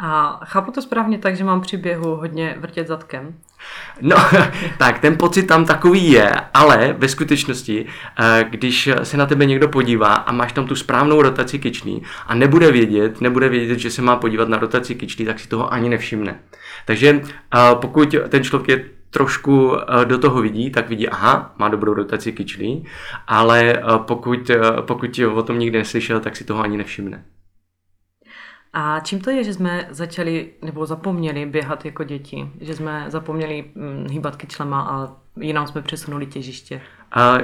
A 0.00 0.40
chápu 0.44 0.70
to 0.70 0.82
správně 0.82 1.18
tak, 1.18 1.36
že 1.36 1.44
mám 1.44 1.60
při 1.60 1.76
běhu 1.76 2.16
hodně 2.16 2.56
vrtět 2.58 2.86
zadkem? 2.86 3.34
No, 4.00 4.16
tak 4.78 4.98
ten 4.98 5.16
pocit 5.16 5.42
tam 5.42 5.64
takový 5.64 6.10
je, 6.10 6.32
ale 6.54 6.94
ve 6.98 7.08
skutečnosti, 7.08 7.86
eh, 8.20 8.44
když 8.50 8.90
se 9.02 9.16
na 9.16 9.26
tebe 9.26 9.46
někdo 9.46 9.68
podívá 9.68 10.14
a 10.14 10.32
máš 10.32 10.52
tam 10.52 10.66
tu 10.66 10.76
správnou 10.76 11.22
rotaci 11.22 11.58
kyčlí 11.58 12.02
a 12.26 12.34
nebude 12.34 12.72
vědět, 12.72 13.20
nebude 13.20 13.48
vědět, 13.48 13.78
že 13.78 13.90
se 13.90 14.02
má 14.02 14.16
podívat 14.16 14.48
na 14.48 14.58
rotaci 14.58 14.94
kyčlí, 14.94 15.24
tak 15.24 15.40
si 15.40 15.48
toho 15.48 15.72
ani 15.72 15.88
nevšimne. 15.88 16.40
Takže 16.86 17.20
eh, 17.20 17.58
pokud 17.74 18.14
ten 18.28 18.44
člověk 18.44 18.68
je 18.68 18.93
trošku 19.14 19.72
do 20.04 20.18
toho 20.18 20.42
vidí, 20.42 20.70
tak 20.70 20.88
vidí, 20.88 21.08
aha, 21.08 21.54
má 21.58 21.68
dobrou 21.68 21.94
rotaci 21.94 22.32
kyčlí, 22.32 22.84
ale 23.26 23.82
pokud, 23.98 24.50
pokud 24.80 25.20
o 25.34 25.42
tom 25.42 25.58
nikdy 25.58 25.78
neslyšel, 25.78 26.20
tak 26.20 26.36
si 26.36 26.44
toho 26.44 26.62
ani 26.62 26.76
nevšimne. 26.76 27.24
A 28.72 29.00
čím 29.00 29.20
to 29.20 29.30
je, 29.30 29.44
že 29.44 29.54
jsme 29.54 29.86
začali 29.90 30.50
nebo 30.62 30.86
zapomněli 30.86 31.46
běhat 31.46 31.84
jako 31.84 32.04
děti? 32.04 32.50
Že 32.60 32.74
jsme 32.74 33.04
zapomněli 33.08 33.64
hm, 33.76 34.06
hýbat 34.10 34.36
kyčlema 34.36 34.80
a 34.82 35.16
jinam 35.40 35.66
jsme 35.66 35.82
přesunuli 35.82 36.26
těžiště? 36.26 36.80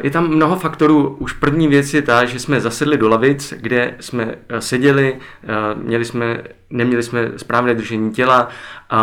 Je 0.03 0.11
tam 0.11 0.29
mnoho 0.29 0.57
faktorů. 0.57 1.17
Už 1.19 1.33
první 1.33 1.69
věc 1.69 1.95
je 1.95 2.03
ta, 2.03 2.25
že 2.25 2.39
jsme 2.39 2.61
zasedli 2.61 2.99
do 2.99 3.09
lavic, 3.09 3.55
kde 3.57 3.95
jsme 4.01 4.35
eh, 4.49 4.61
seděli, 4.61 5.17
eh, 5.43 5.49
měli 5.75 6.05
jsme, 6.05 6.43
neměli 6.71 7.03
jsme 7.03 7.33
správné 7.37 7.75
držení 7.75 8.11
těla, 8.11 8.49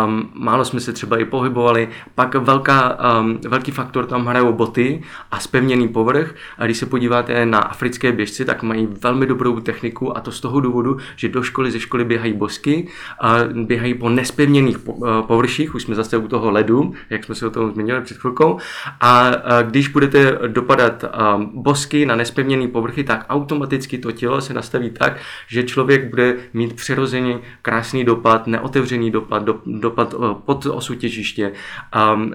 um, 0.05 0.29
málo 0.33 0.65
jsme 0.65 0.79
se 0.79 0.93
třeba 0.93 1.17
i 1.17 1.25
pohybovali. 1.25 1.89
Pak 2.15 2.35
velká, 2.35 2.97
um, 3.19 3.39
velký 3.47 3.71
faktor 3.71 4.05
tam 4.05 4.25
hrajou 4.25 4.53
boty 4.53 5.01
a 5.31 5.39
spevněný 5.39 5.87
povrch. 5.87 6.35
A 6.57 6.65
když 6.65 6.77
se 6.77 6.85
podíváte 6.85 7.45
na 7.45 7.59
africké 7.59 8.11
běžci, 8.11 8.45
tak 8.45 8.63
mají 8.63 8.87
velmi 9.01 9.25
dobrou 9.25 9.59
techniku 9.59 10.17
a 10.17 10.21
to 10.21 10.31
z 10.31 10.41
toho 10.41 10.59
důvodu, 10.59 10.97
že 11.15 11.29
do 11.29 11.43
školy 11.43 11.71
ze 11.71 11.79
školy 11.79 12.05
běhají 12.05 12.33
bosky, 12.33 12.87
a 13.21 13.35
běhají 13.53 13.93
po 13.93 14.09
nespevněných 14.09 14.77
eh, 14.77 14.91
površích, 15.27 15.75
už 15.75 15.83
jsme 15.83 15.95
zase 15.95 16.17
u 16.17 16.27
toho 16.27 16.51
ledu, 16.51 16.93
jak 17.09 17.23
jsme 17.23 17.35
se 17.35 17.47
o 17.47 17.49
tom 17.49 17.71
zmínili 17.71 18.01
před 18.01 18.17
chvilkou. 18.17 18.59
A 19.01 19.31
když 19.63 19.87
budete 19.87 20.37
dopadat 20.47 21.05
bosky 21.53 22.05
na 22.05 22.15
nespevněný 22.15 22.67
povrchy, 22.67 23.03
tak 23.03 23.25
automaticky 23.29 23.97
to 23.97 24.11
tělo 24.11 24.41
se 24.41 24.53
nastaví 24.53 24.89
tak, 24.89 25.17
že 25.47 25.63
člověk 25.63 26.09
bude 26.09 26.35
mít 26.53 26.73
přirozeně 26.73 27.39
krásný 27.61 28.03
dopad, 28.03 28.47
neotevřený 28.47 29.11
dopad, 29.11 29.43
do, 29.43 29.61
dopad 29.65 30.13
eh, 30.13 30.35
pod 30.45 30.65
osu 30.65 30.95
těžiště, 30.95 31.51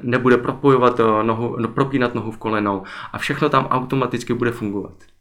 nebude 0.02 0.36
propojovat 0.36 1.00
nohu, 1.22 1.56
no, 1.58 1.68
propínat 1.68 2.14
nohu 2.14 2.30
v 2.30 2.36
kolenou 2.36 2.82
a 3.12 3.18
všechno 3.18 3.48
tam 3.48 3.66
automaticky 3.66 4.34
bude 4.34 4.50
fungovat. 4.50 5.11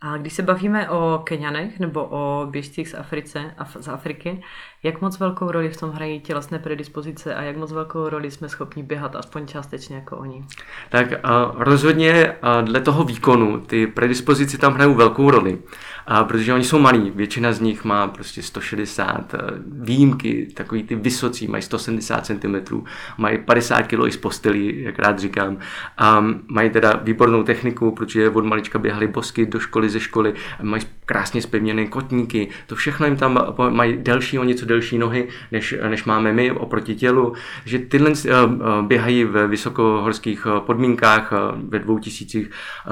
A 0.00 0.16
když 0.16 0.32
se 0.32 0.42
bavíme 0.42 0.90
o 0.90 1.20
Kenianech 1.24 1.80
nebo 1.80 2.04
o 2.10 2.46
běžcích 2.50 2.88
z, 2.88 2.94
Africe, 2.94 3.54
z 3.80 3.88
Afriky, 3.88 4.42
jak 4.82 5.00
moc 5.00 5.18
velkou 5.18 5.50
roli 5.50 5.68
v 5.68 5.76
tom 5.76 5.90
hrají 5.90 6.20
tělesné 6.20 6.58
predispozice 6.58 7.34
a 7.34 7.42
jak 7.42 7.56
moc 7.56 7.72
velkou 7.72 8.08
roli 8.08 8.30
jsme 8.30 8.48
schopni 8.48 8.82
běhat 8.82 9.16
aspoň 9.16 9.46
částečně 9.46 9.96
jako 9.96 10.16
oni? 10.16 10.44
Tak 10.90 11.06
rozhodně 11.54 12.36
dle 12.62 12.80
toho 12.80 13.04
výkonu 13.04 13.60
ty 13.60 13.86
predispozice 13.86 14.58
tam 14.58 14.74
hrajou 14.74 14.94
velkou 14.94 15.30
roli 15.30 15.58
a 16.06 16.24
protože 16.24 16.54
oni 16.54 16.64
jsou 16.64 16.78
malí, 16.78 17.12
většina 17.14 17.52
z 17.52 17.60
nich 17.60 17.84
má 17.84 18.08
prostě 18.08 18.42
160, 18.42 19.34
eh, 19.34 19.38
výjimky, 19.66 20.48
takový 20.54 20.82
ty 20.82 20.94
vysocí, 20.94 21.48
mají 21.48 21.62
170 21.62 22.26
cm, 22.26 22.82
mají 23.18 23.38
50 23.38 23.82
kg 23.82 24.06
i 24.06 24.12
z 24.12 24.16
postelí, 24.16 24.82
jak 24.82 24.98
rád 24.98 25.18
říkám, 25.18 25.58
a 25.98 26.24
mají 26.48 26.70
teda 26.70 27.00
výbornou 27.02 27.42
techniku, 27.42 27.90
protože 27.90 28.30
od 28.30 28.44
malička 28.44 28.78
běhali 28.78 29.06
bosky 29.06 29.46
do 29.46 29.60
školy, 29.60 29.88
ze 29.88 30.00
školy, 30.00 30.34
mají 30.62 30.82
krásně 31.06 31.42
spevněné 31.42 31.86
kotníky, 31.86 32.48
to 32.66 32.74
všechno 32.74 33.06
jim 33.06 33.16
tam 33.16 33.54
mají 33.68 33.96
delší 33.96 34.38
o 34.38 34.44
něco 34.44 34.66
delší 34.66 34.98
nohy, 34.98 35.28
než, 35.52 35.74
než 35.88 36.04
máme 36.04 36.32
my 36.32 36.50
oproti 36.52 36.94
tělu, 36.94 37.32
že 37.64 37.78
tyhle 37.78 38.10
eh, 38.10 38.30
eh, 38.30 38.82
běhají 38.82 39.24
ve 39.24 39.46
vysokohorských 39.46 40.46
podmínkách 40.58 41.32
ve 41.68 41.78
2000 41.78 42.38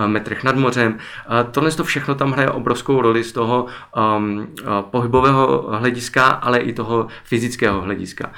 metrech 0.06 0.44
nad 0.44 0.56
mořem. 0.56 0.98
Tohle 1.50 1.70
to 1.70 1.84
všechno 1.84 2.14
tam 2.14 2.32
hraje 2.32 2.50
obrovskou 2.50 3.00
roli 3.04 3.24
z 3.24 3.32
toho 3.32 3.66
um, 3.92 4.48
uh, 4.64 4.82
pohybového 4.88 5.76
hlediska, 5.78 6.26
ale 6.40 6.58
i 6.58 6.72
toho 6.72 7.06
fyzického 7.24 7.80
hlediska. 7.80 8.32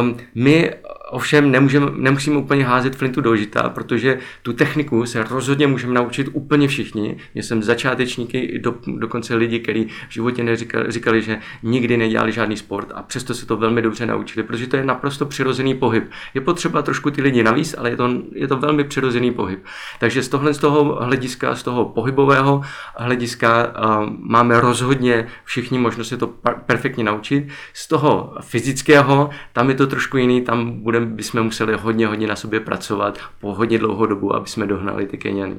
Um, 0.00 0.16
my 0.34 0.74
ovšem 1.10 1.50
nemůžeme, 1.50 1.86
nemusíme 1.96 2.36
úplně 2.36 2.64
házet 2.64 2.96
flintu 2.96 3.20
do 3.20 3.36
žita, 3.36 3.68
protože 3.68 4.18
tu 4.42 4.52
techniku 4.52 5.06
se 5.06 5.22
rozhodně 5.22 5.66
můžeme 5.66 5.94
naučit 5.94 6.28
úplně 6.32 6.68
všichni. 6.68 7.16
Já 7.34 7.42
jsem 7.42 7.62
začátečníky, 7.62 8.58
do, 8.58 8.74
dokonce 8.86 9.34
lidi, 9.34 9.58
kteří 9.60 9.88
v 10.08 10.12
životě 10.12 10.44
neříkali, 10.44 10.92
říkali, 10.92 11.22
že 11.22 11.38
nikdy 11.62 11.96
nedělali 11.96 12.32
žádný 12.32 12.56
sport 12.56 12.92
a 12.94 13.02
přesto 13.02 13.34
se 13.34 13.46
to 13.46 13.56
velmi 13.56 13.82
dobře 13.82 14.06
naučili, 14.06 14.46
protože 14.46 14.66
to 14.66 14.76
je 14.76 14.84
naprosto 14.84 15.26
přirozený 15.26 15.74
pohyb. 15.74 16.10
Je 16.34 16.40
potřeba 16.40 16.82
trošku 16.82 17.10
ty 17.10 17.22
lidi 17.22 17.42
navíc, 17.42 17.74
ale 17.78 17.90
je 17.90 17.96
to, 17.96 18.10
je 18.32 18.48
to 18.48 18.56
velmi 18.56 18.84
přirozený 18.84 19.32
pohyb. 19.32 19.64
Takže 20.00 20.22
z 20.22 20.28
tohle 20.28 20.54
z 20.54 20.58
toho 20.58 20.98
hlediska, 21.00 21.54
z 21.54 21.62
toho 21.62 21.84
pohybového 21.84 22.62
hlediska 22.96 23.66
uh, 23.66 24.06
máme 24.18 24.60
rozhodně 24.60 25.26
všichni 25.44 25.78
možnost 25.78 26.08
se 26.08 26.16
to 26.16 26.26
perfektně 26.66 27.04
naučit. 27.04 27.48
Z 27.72 27.88
toho 27.88 28.34
fyzického, 28.40 29.30
tam 29.52 29.68
je 29.68 29.74
to 29.74 29.86
trošku 29.86 30.16
jiný, 30.16 30.40
tam 30.40 30.70
bude 30.82 30.97
mimochodem 31.00 31.16
bychom 31.16 31.42
museli 31.42 31.76
hodně, 31.76 32.06
hodně 32.06 32.26
na 32.26 32.36
sobě 32.36 32.60
pracovat 32.60 33.18
po 33.40 33.54
hodně 33.54 33.78
dlouhou 33.78 34.06
dobu, 34.06 34.34
aby 34.34 34.48
jsme 34.48 34.66
dohnali 34.66 35.06
ty 35.06 35.18
Keniany. 35.18 35.58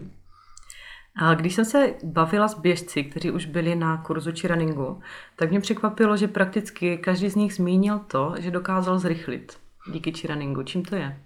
A 1.15 1.33
když 1.33 1.55
jsem 1.55 1.65
se 1.65 1.93
bavila 2.03 2.47
s 2.47 2.59
běžci, 2.59 3.03
kteří 3.03 3.31
už 3.31 3.45
byli 3.45 3.75
na 3.75 3.97
kurzu 3.97 4.31
či 4.31 4.47
runningu, 4.47 5.01
tak 5.35 5.49
mě 5.49 5.59
překvapilo, 5.59 6.17
že 6.17 6.27
prakticky 6.27 6.97
každý 6.97 7.29
z 7.29 7.35
nich 7.35 7.53
zmínil 7.53 7.99
to, 7.99 8.35
že 8.39 8.51
dokázal 8.51 8.99
zrychlit 8.99 9.57
díky 9.91 10.11
či 10.11 10.27
runningu. 10.27 10.63
Čím 10.63 10.83
to 10.85 10.95
je? 10.95 11.17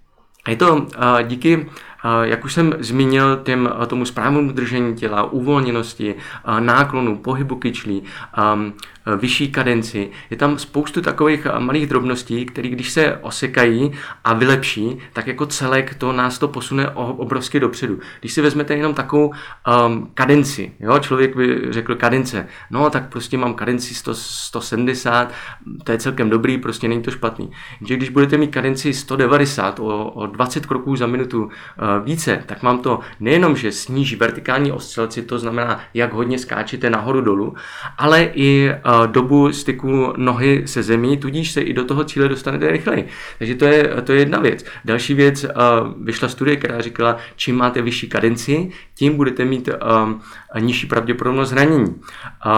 A 0.46 0.50
je 0.50 0.56
to 0.56 0.88
díky, 1.28 1.70
jak 2.24 2.46
už 2.46 2.54
jsem 2.54 2.74
zmínil, 2.80 3.38
těm, 3.44 3.70
tomu 3.88 4.06
správnému 4.06 4.52
držení 4.52 4.96
těla, 4.96 5.24
uvolněnosti, 5.24 6.16
náklonu, 6.60 7.18
pohybu 7.18 7.56
kyčlí, 7.56 8.04
vyšší 9.18 9.52
kadenci. 9.52 10.10
Je 10.30 10.38
tam 10.38 10.60
spoustu 10.60 11.02
takových 11.02 11.48
malých 11.60 11.88
drobností, 11.88 12.46
které 12.46 12.70
když 12.70 12.92
se 12.92 13.18
osekají 13.18 13.92
a 14.24 14.34
vylepší, 14.34 14.98
tak 15.14 15.28
jako 15.28 15.46
celek 15.46 15.96
to 15.96 16.12
nás 16.12 16.40
to 16.40 16.48
posune 16.48 16.90
obrovsky 16.90 17.60
dopředu. 17.60 18.00
Když 18.20 18.34
si 18.34 18.42
vezmete 18.42 18.74
jenom 18.74 18.94
takovou 18.94 19.28
um, 19.88 20.12
kadenci, 20.14 20.72
jo, 20.80 21.00
člověk 21.00 21.36
by 21.36 21.62
řekl 21.70 21.96
kadence, 21.96 22.48
no 22.72 22.90
tak 22.90 23.10
prostě 23.10 23.38
mám 23.38 23.54
kadenci 23.54 23.96
100, 23.96 24.16
170, 24.16 25.32
to 25.84 25.92
je 25.92 25.98
celkem 25.98 26.30
dobrý, 26.30 26.58
prostě 26.58 26.88
není 26.88 27.02
to 27.02 27.12
špatný. 27.12 27.52
Když 27.80 28.10
budete 28.10 28.38
mít 28.38 28.52
kadenci 28.52 28.94
190 28.94 29.80
o, 29.80 30.12
o 30.12 30.28
20 30.34 30.66
kroků 30.66 30.96
za 30.96 31.08
minutu 31.08 31.44
uh, 31.44 31.50
více, 32.06 32.44
tak 32.46 32.64
mám 32.64 32.80
to 32.80 33.00
nejenom, 33.20 33.56
že 33.56 33.72
sníží 33.72 34.16
vertikální 34.16 34.72
oscilaci, 34.72 35.22
to 35.22 35.40
znamená, 35.40 35.80
jak 35.94 36.14
hodně 36.14 36.40
skáčete 36.40 36.90
nahoru 36.90 37.22
dolů, 37.22 37.54
ale 37.98 38.24
i 38.34 38.70
uh, 38.70 39.08
dobu 39.08 39.54
styku 39.54 40.14
nohy 40.18 40.64
se 40.66 40.84
zemí, 40.84 41.18
tudíž 41.18 41.52
se 41.52 41.62
i 41.62 41.74
do 41.74 41.86
toho 41.86 42.04
cíle 42.04 42.30
dostanete 42.30 42.72
rychleji. 42.72 43.08
Takže 43.38 43.56
to 43.56 43.66
je, 43.66 43.88
to 44.04 44.12
je 44.12 44.20
jedna 44.20 44.40
věc. 44.40 44.66
Další 44.86 45.14
věc, 45.14 45.46
vyšla 46.04 46.28
studie, 46.28 46.58
která 46.58 46.82
říkala, 46.82 47.18
čím 47.36 47.56
máte 47.56 47.82
vyšší 47.82 48.10
kadenci, 48.10 48.70
tím 48.96 49.16
budete 49.18 49.46
mít 49.46 49.70
um, 50.04 50.22
nižší 50.60 50.88
pravděpodobnost 50.88 51.50
zranění. 51.50 51.96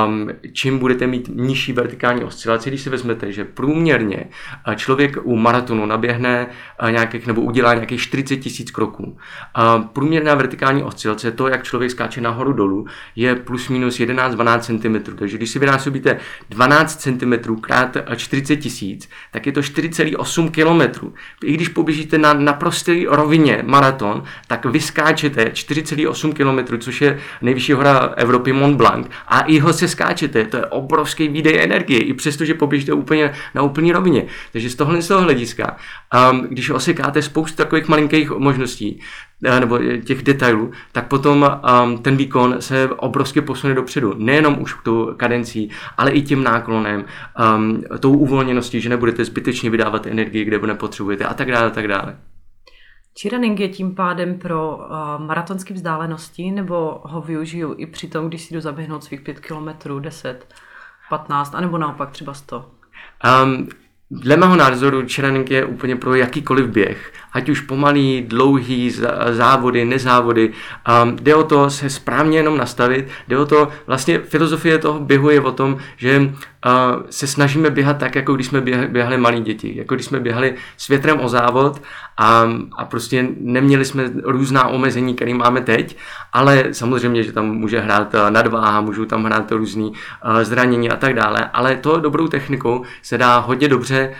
Um, 0.05 0.29
čím 0.53 0.79
budete 0.79 1.08
mít 1.08 1.29
nižší 1.34 1.74
vertikální 1.74 2.24
oscilaci, 2.24 2.70
když 2.70 2.82
si 2.82 2.89
vezmete, 2.89 3.32
že 3.32 3.46
průměrně 3.46 4.25
člověk 4.75 5.17
u 5.24 5.36
maratonu 5.36 5.86
naběhne 5.86 6.48
nějakých, 6.89 7.27
nebo 7.27 7.41
udělá 7.41 7.64
nějakých 7.74 8.01
40 8.01 8.38
tisíc 8.38 8.72
kroků. 8.72 9.17
Průměrná 9.93 10.36
vertikální 10.36 10.84
oscilace, 10.84 11.31
to, 11.31 11.48
jak 11.48 11.63
člověk 11.63 11.91
skáče 11.91 12.22
nahoru 12.22 12.53
dolů, 12.53 12.88
je 13.15 13.36
plus 13.36 13.69
minus 13.69 14.00
11-12 14.00 14.60
cm. 14.60 15.15
Takže 15.15 15.38
když 15.38 15.50
si 15.50 15.60
vynásobíte 15.60 16.19
12 16.50 17.01
cm 17.01 17.55
krát 17.62 17.98
40 18.15 18.55
tisíc, 18.55 19.10
tak 19.31 19.45
je 19.45 19.51
to 19.51 19.62
4,8 19.62 20.51
km. 20.51 21.12
I 21.43 21.53
když 21.53 21.69
poběžíte 21.69 22.17
na 22.17 22.34
naprosté 22.34 22.95
rovině 23.07 23.63
maraton, 23.65 24.24
tak 24.48 24.65
vyskáčete 24.65 25.45
4,8 25.45 26.34
km, 26.34 26.79
což 26.79 27.01
je 27.01 27.19
nejvyšší 27.41 27.74
hora 27.74 28.13
Evropy 28.15 28.53
Mont 28.53 28.77
Blanc 28.77 29.07
a 29.27 29.41
i 29.41 29.60
ho 29.60 29.74
se 29.74 29.88
skáčete. 29.88 30.45
To 30.45 30.57
je 30.57 30.65
obrovský 30.65 31.27
výdej 31.27 31.63
energie, 31.63 32.00
i 32.00 32.13
přesto, 32.13 32.45
že 32.45 32.53
poběžíte 32.53 32.93
úplně 32.93 33.34
na 33.53 33.62
úplný 33.62 33.91
rovině. 33.91 34.25
Takže 34.51 34.69
z 34.69 34.75
tohle 34.75 35.01
z 35.01 35.07
toho 35.07 35.22
hlediska, 35.22 35.77
um, 36.31 36.48
když 36.50 36.69
osekáte 36.69 37.22
spoustu 37.22 37.54
takových 37.55 37.88
malinkých 37.88 38.31
možností, 38.31 39.01
Eh, 39.43 39.59
nebo 39.59 39.79
těch 40.05 40.24
detailů, 40.24 40.71
tak 40.91 41.07
potom 41.07 41.59
um, 41.83 41.97
ten 41.97 42.17
výkon 42.17 42.55
se 42.59 42.89
obrovsky 42.89 43.41
posune 43.41 43.74
dopředu. 43.74 44.13
Nejenom 44.17 44.62
už 44.62 44.75
tou 44.83 45.13
kadencí, 45.17 45.69
ale 45.97 46.12
i 46.12 46.21
tím 46.21 46.43
náklonem, 46.43 47.05
um, 47.57 47.83
tou 48.00 48.17
uvolněností, 48.17 48.81
že 48.81 48.89
nebudete 48.89 49.25
zbytečně 49.25 49.69
vydávat 49.69 50.07
energii, 50.07 50.45
kde 50.45 50.59
nepotřebujete 50.59 51.25
a 51.25 51.33
tak 51.33 51.51
dále, 51.51 51.67
a 51.67 51.69
tak 51.69 51.88
dále. 51.88 52.17
Cheerleading 53.21 53.59
je 53.59 53.69
tím 53.69 53.95
pádem 53.95 54.39
pro 54.39 54.77
uh, 54.77 55.25
maratonské 55.25 55.74
vzdálenosti, 55.74 56.51
nebo 56.51 57.01
ho 57.03 57.21
využiju 57.21 57.75
i 57.77 57.85
při 57.85 58.07
tom, 58.07 58.27
když 58.27 58.41
si 58.41 58.53
jdu 58.53 58.62
zaběhnout 58.62 59.03
svých 59.03 59.21
5 59.21 59.39
km, 59.39 60.00
10, 60.00 60.55
15, 61.09 61.55
anebo 61.55 61.77
naopak 61.77 62.12
třeba 62.12 62.33
100? 62.33 62.71
Um, 63.43 63.67
Dle 64.12 64.38
mého 64.38 64.55
názoru 64.55 65.01
cheerleading 65.07 65.51
je 65.51 65.65
úplně 65.65 65.95
pro 65.95 66.15
jakýkoliv 66.15 66.65
běh 66.65 67.13
ať 67.35 67.49
už 67.49 67.61
pomalý, 67.61 68.23
dlouhý, 68.27 68.95
závody, 69.29 69.85
nezávody. 69.85 70.51
Um, 71.03 71.15
jde 71.21 71.35
o 71.35 71.43
to 71.43 71.69
se 71.69 71.89
správně 71.89 72.37
jenom 72.37 72.57
nastavit, 72.57 73.07
jde 73.27 73.37
o 73.37 73.45
to, 73.45 73.67
vlastně 73.87 74.19
filozofie 74.19 74.77
toho 74.77 74.99
běhu 74.99 75.29
je 75.29 75.41
o 75.41 75.51
tom, 75.51 75.77
že 75.97 76.19
uh, 76.19 76.31
se 77.09 77.27
snažíme 77.27 77.69
běhat 77.69 77.97
tak, 77.97 78.15
jako 78.15 78.33
když 78.33 78.47
jsme 78.47 78.61
běhali, 78.61 78.87
běhali 78.87 79.17
malí 79.17 79.41
děti, 79.41 79.77
jako 79.77 79.95
když 79.95 80.05
jsme 80.05 80.19
běhali 80.19 80.55
s 80.77 80.87
větrem 80.87 81.19
o 81.19 81.29
závod 81.29 81.81
a, 82.17 82.47
a 82.77 82.85
prostě 82.85 83.27
neměli 83.39 83.85
jsme 83.85 84.11
různá 84.23 84.67
omezení, 84.67 85.15
které 85.15 85.33
máme 85.33 85.61
teď, 85.61 85.97
ale 86.33 86.65
samozřejmě, 86.71 87.23
že 87.23 87.31
tam 87.31 87.45
může 87.45 87.79
hrát 87.79 88.15
nadváha, 88.29 88.81
můžou 88.81 89.05
tam 89.05 89.23
hrát 89.23 89.51
různý 89.51 89.91
uh, 89.91 90.43
zranění 90.43 90.89
a 90.89 90.95
tak 90.95 91.13
dále, 91.13 91.49
ale 91.53 91.75
to 91.75 91.99
dobrou 91.99 92.27
technikou 92.27 92.83
se 93.01 93.17
dá 93.17 93.37
hodně 93.37 93.67
dobře 93.67 94.13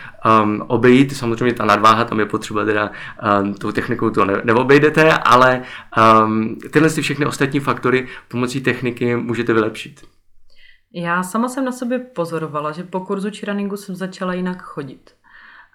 um, 0.44 0.64
obejít, 0.68 1.18
samozřejmě 1.18 1.54
ta 1.54 1.66
nadváha, 1.66 2.04
tam 2.04 2.20
je 2.20 2.26
potřeba 2.26 2.66
teda 2.66 2.92
um, 3.42 3.54
tou 3.54 3.72
technikou 3.72 4.10
to 4.10 4.26
ne, 4.26 4.42
neobejdete, 4.44 5.14
ale 5.14 5.62
um, 6.26 6.56
tyhle 6.72 6.90
si 6.90 7.02
všechny 7.02 7.26
ostatní 7.26 7.60
faktory 7.60 8.08
pomocí 8.28 8.62
techniky 8.62 9.16
můžete 9.16 9.54
vylepšit. 9.54 10.02
Já 10.94 11.24
sama 11.24 11.50
jsem 11.50 11.66
na 11.66 11.72
sobě 11.72 12.00
pozorovala, 12.00 12.72
že 12.72 12.84
po 12.84 13.00
kurzu 13.00 13.30
či 13.30 13.46
runningu 13.46 13.78
jsem 13.78 13.96
začala 13.96 14.34
jinak 14.34 14.62
chodit. 14.62 15.12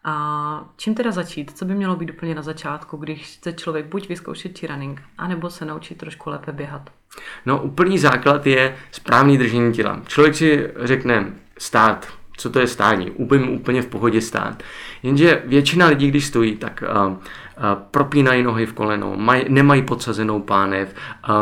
A 0.05 0.65
čím 0.77 0.95
teda 0.95 1.11
začít? 1.11 1.59
Co 1.59 1.65
by 1.65 1.75
mělo 1.75 1.97
být 1.97 2.11
úplně 2.11 2.35
na 2.35 2.43
začátku, 2.43 2.97
když 2.97 3.37
chce 3.37 3.53
člověk 3.53 3.87
buď 3.87 4.09
vyzkoušet 4.09 4.57
či 4.57 4.67
running, 4.67 5.03
anebo 5.19 5.51
se 5.51 5.65
naučit 5.65 5.99
trošku 5.99 6.31
lépe 6.31 6.53
běhat? 6.53 6.91
No 7.47 7.63
úplný 7.63 7.99
základ 7.99 8.47
je 8.47 8.77
správný 8.91 9.39
držení 9.39 9.73
těla. 9.73 10.01
Člověk 10.07 10.35
si 10.35 10.71
řekne 10.77 11.33
stát, 11.59 12.09
co 12.41 12.51
to 12.51 12.61
je 12.61 12.67
stání, 12.67 13.11
úplně, 13.11 13.45
úplně 13.45 13.83
v 13.83 13.87
pohodě 13.87 14.21
stát. 14.21 14.63
Jenže 15.03 15.43
většina 15.47 15.87
lidí, 15.87 16.09
když 16.09 16.27
stojí, 16.27 16.57
tak 16.57 16.85
uh, 17.09 17.17
propínají 17.91 18.43
nohy 18.43 18.67
v 18.67 18.73
koleno, 18.73 19.13
maj, 19.17 19.45
nemají 19.49 19.83
podsazenou 19.83 20.41
pánev, 20.41 20.95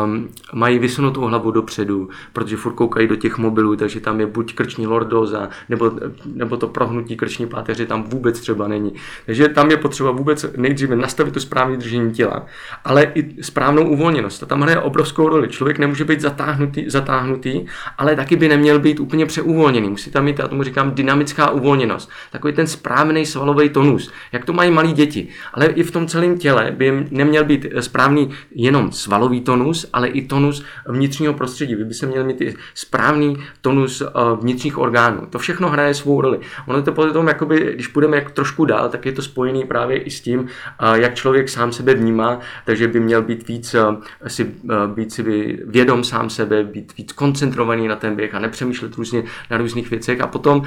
um, 0.03 0.29
mají 0.53 0.79
vysunutou 0.79 1.21
hlavu 1.21 1.51
dopředu, 1.51 2.09
protože 2.33 2.57
furt 2.57 2.73
koukají 2.73 3.07
do 3.07 3.15
těch 3.15 3.37
mobilů, 3.37 3.75
takže 3.75 3.99
tam 3.99 4.19
je 4.19 4.25
buď 4.25 4.55
krční 4.55 4.87
lordoza, 4.87 5.49
nebo, 5.69 5.91
nebo 6.25 6.57
to 6.57 6.67
prohnutí 6.67 7.17
krční 7.17 7.47
páteře 7.47 7.85
tam 7.85 8.03
vůbec 8.03 8.39
třeba 8.39 8.67
není. 8.67 8.93
Takže 9.25 9.47
tam 9.47 9.71
je 9.71 9.77
potřeba 9.77 10.11
vůbec 10.11 10.45
nejdříve 10.57 10.95
nastavit 10.95 11.33
to 11.33 11.39
správné 11.39 11.77
držení 11.77 12.11
těla, 12.11 12.45
ale 12.85 13.03
i 13.15 13.43
správnou 13.43 13.89
uvolněnost. 13.89 14.39
To 14.39 14.45
tam 14.45 14.61
hraje 14.61 14.79
obrovskou 14.79 15.29
roli. 15.29 15.47
Člověk 15.47 15.79
nemůže 15.79 16.05
být 16.05 16.21
zatáhnutý, 16.21 16.89
zatáhnutý, 16.89 17.65
ale 17.97 18.15
taky 18.15 18.35
by 18.35 18.47
neměl 18.47 18.79
být 18.79 18.99
úplně 18.99 19.25
přeuvolněný. 19.25 19.89
Musí 19.89 20.11
tam 20.11 20.25
mít, 20.25 20.39
já 20.39 20.47
tomu 20.47 20.63
říkám, 20.63 20.91
dynamická 20.91 21.49
uvolněnost. 21.49 22.09
Takový 22.31 22.53
ten 22.53 22.67
správný 22.67 23.25
svalový 23.25 23.69
tonus, 23.69 24.11
jak 24.31 24.45
to 24.45 24.53
mají 24.53 24.71
malí 24.71 24.93
děti. 24.93 25.27
Ale 25.53 25.65
i 25.65 25.83
v 25.83 25.91
tom 25.91 26.07
celém 26.09 26.37
těle 26.37 26.71
by 26.71 27.07
neměl 27.11 27.43
být 27.43 27.65
správný 27.79 28.29
jenom 28.51 28.91
svalový 28.91 29.41
tonus, 29.41 29.89
ale 29.93 30.07
i 30.07 30.27
tonus 30.27 30.63
vnitřního 30.87 31.33
prostředí. 31.33 31.75
Vy 31.75 31.85
by 31.85 31.93
se 31.93 32.05
měl 32.05 32.23
mít 32.23 32.41
i 32.41 32.55
správný 32.73 33.37
tonus 33.61 34.01
eh, 34.01 34.07
vnitřních 34.41 34.77
orgánů. 34.77 35.27
To 35.29 35.39
všechno 35.39 35.69
hraje 35.69 35.93
svou 35.93 36.21
roli. 36.21 36.39
Ono 36.67 36.81
to 36.81 36.91
potom, 36.91 37.27
jakoby, 37.27 37.71
když 37.73 37.87
půjdeme 37.87 38.17
jak 38.17 38.31
trošku 38.31 38.65
dál, 38.65 38.89
tak 38.89 39.05
je 39.05 39.11
to 39.11 39.21
spojený 39.21 39.65
právě 39.65 39.97
i 39.97 40.11
s 40.11 40.21
tím, 40.21 40.47
eh, 40.47 40.99
jak 41.01 41.15
člověk 41.15 41.49
sám 41.49 41.71
sebe 41.71 41.93
vnímá, 41.93 42.39
takže 42.65 42.87
by 42.87 42.99
měl 42.99 43.21
být 43.21 43.47
víc, 43.47 43.73
eh, 43.73 44.29
si, 44.29 44.51
být 44.87 45.11
si 45.11 45.23
vědom 45.65 46.03
sám 46.03 46.29
sebe, 46.29 46.63
být 46.63 46.97
víc 46.97 47.11
koncentrovaný 47.11 47.87
na 47.87 47.95
ten 47.95 48.15
běh 48.15 48.35
a 48.35 48.39
nepřemýšlet 48.39 48.95
různě 48.95 49.23
na 49.49 49.57
různých 49.57 49.89
věcech 49.89 50.21
a 50.21 50.27
potom 50.27 50.61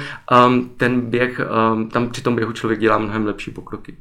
um, 0.47 0.71
ten 0.77 1.01
běh, 1.01 1.41
um, 1.73 1.89
tam 1.89 2.09
při 2.09 2.21
tom 2.21 2.35
běhu 2.35 2.51
člověk 2.51 2.79
dělá 2.79 2.97
mnohem 2.97 3.25
lepší 3.25 3.51
pokroky. 3.51 3.97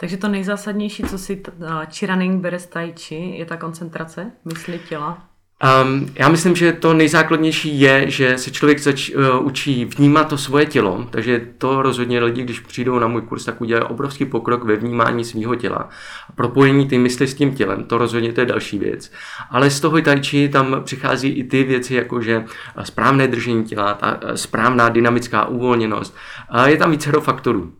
Takže 0.00 0.16
to 0.16 0.28
nejzásadnější, 0.28 1.02
co 1.02 1.18
si 1.18 1.42
či 1.90 2.06
running 2.06 2.40
bere 2.40 2.58
z 2.58 2.66
tai 2.66 2.92
chi, 2.98 3.34
je 3.38 3.46
ta 3.46 3.56
koncentrace 3.56 4.32
mysli 4.44 4.80
těla? 4.88 5.28
Um, 5.84 6.10
já 6.14 6.28
myslím, 6.28 6.56
že 6.56 6.72
to 6.72 6.94
nejzákladnější 6.94 7.80
je, 7.80 8.10
že 8.10 8.38
se 8.38 8.50
člověk 8.50 8.78
zač, 8.78 9.10
uh, 9.10 9.46
učí 9.46 9.84
vnímat 9.84 10.28
to 10.28 10.38
svoje 10.38 10.66
tělo, 10.66 11.06
takže 11.10 11.46
to 11.58 11.82
rozhodně 11.82 12.20
lidi, 12.20 12.42
když 12.42 12.60
přijdou 12.60 12.98
na 12.98 13.06
můj 13.06 13.22
kurz, 13.22 13.44
tak 13.44 13.60
udělají 13.60 13.84
obrovský 13.84 14.24
pokrok 14.24 14.64
ve 14.64 14.76
vnímání 14.76 15.24
svého 15.24 15.54
těla. 15.54 15.88
Propojení 16.34 16.88
ty 16.88 16.98
mysli 16.98 17.26
s 17.26 17.34
tím 17.34 17.54
tělem, 17.54 17.84
to 17.84 17.98
rozhodně 17.98 18.32
to 18.32 18.40
je 18.40 18.46
další 18.46 18.78
věc. 18.78 19.12
Ale 19.50 19.70
z 19.70 19.80
toho 19.80 20.00
tai 20.00 20.48
tam 20.48 20.76
přichází 20.84 21.28
i 21.28 21.44
ty 21.44 21.64
věci, 21.64 21.94
jako 21.94 22.20
že 22.20 22.44
správné 22.82 23.28
držení 23.28 23.64
těla, 23.64 23.94
ta 23.94 24.20
správná 24.34 24.88
dynamická 24.88 25.46
uvolněnost. 25.46 26.16
A 26.48 26.68
je 26.68 26.76
tam 26.76 26.90
více 26.90 27.10
faktorů. 27.20 27.72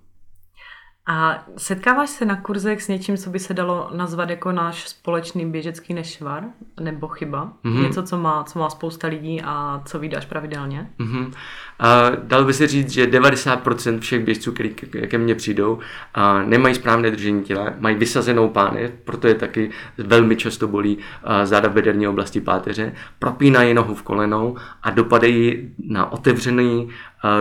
A 1.11 1.45
setkáváš 1.57 2.11
se 2.11 2.25
na 2.25 2.37
kurzech 2.37 2.83
s 2.83 2.89
něčím, 2.89 3.17
co 3.17 3.31
by 3.31 3.39
se 3.39 3.55
dalo 3.55 3.91
nazvat 3.95 4.31
jako 4.31 4.53
náš 4.53 4.89
společný 4.89 5.51
běžecký 5.51 5.95
nešvar? 5.95 6.45
Nebo 6.81 7.09
chyba? 7.09 7.53
Mm-hmm. 7.65 7.83
Něco, 7.83 8.03
co 8.03 8.19
má, 8.19 8.45
co 8.45 8.59
má 8.59 8.71
spousta 8.71 9.09
lidí 9.09 9.43
a 9.45 9.83
co 9.85 9.99
vydáš 9.99 10.25
pravidelně? 10.25 10.91
Mm-hmm. 10.99 11.33
A 11.79 12.11
dalo 12.11 12.45
by 12.45 12.55
se 12.55 12.67
říct, 12.67 12.91
že 12.91 13.07
90% 13.07 13.99
všech 13.99 14.25
běžců, 14.25 14.53
kteří 14.53 14.75
ke 15.07 15.19
mně 15.19 15.35
přijdou, 15.35 15.79
a 16.15 16.43
nemají 16.43 16.75
správné 16.75 17.11
držení 17.11 17.43
těla, 17.43 17.75
mají 17.79 17.97
vysazenou 17.97 18.49
pánev, 18.49 18.91
proto 19.05 19.29
je 19.29 19.35
taky 19.35 19.71
velmi 19.99 20.37
často 20.37 20.69
bolí 20.69 20.99
záda 21.45 21.69
v 21.69 21.73
bederní 21.73 22.09
oblasti 22.09 22.41
páteře, 22.41 22.95
propínají 23.19 23.75
nohu 23.75 23.95
v 23.95 24.03
kolenou 24.03 24.57
a 24.83 24.91
dopadají 24.91 25.75
na 25.79 26.13
otevřený, 26.13 26.89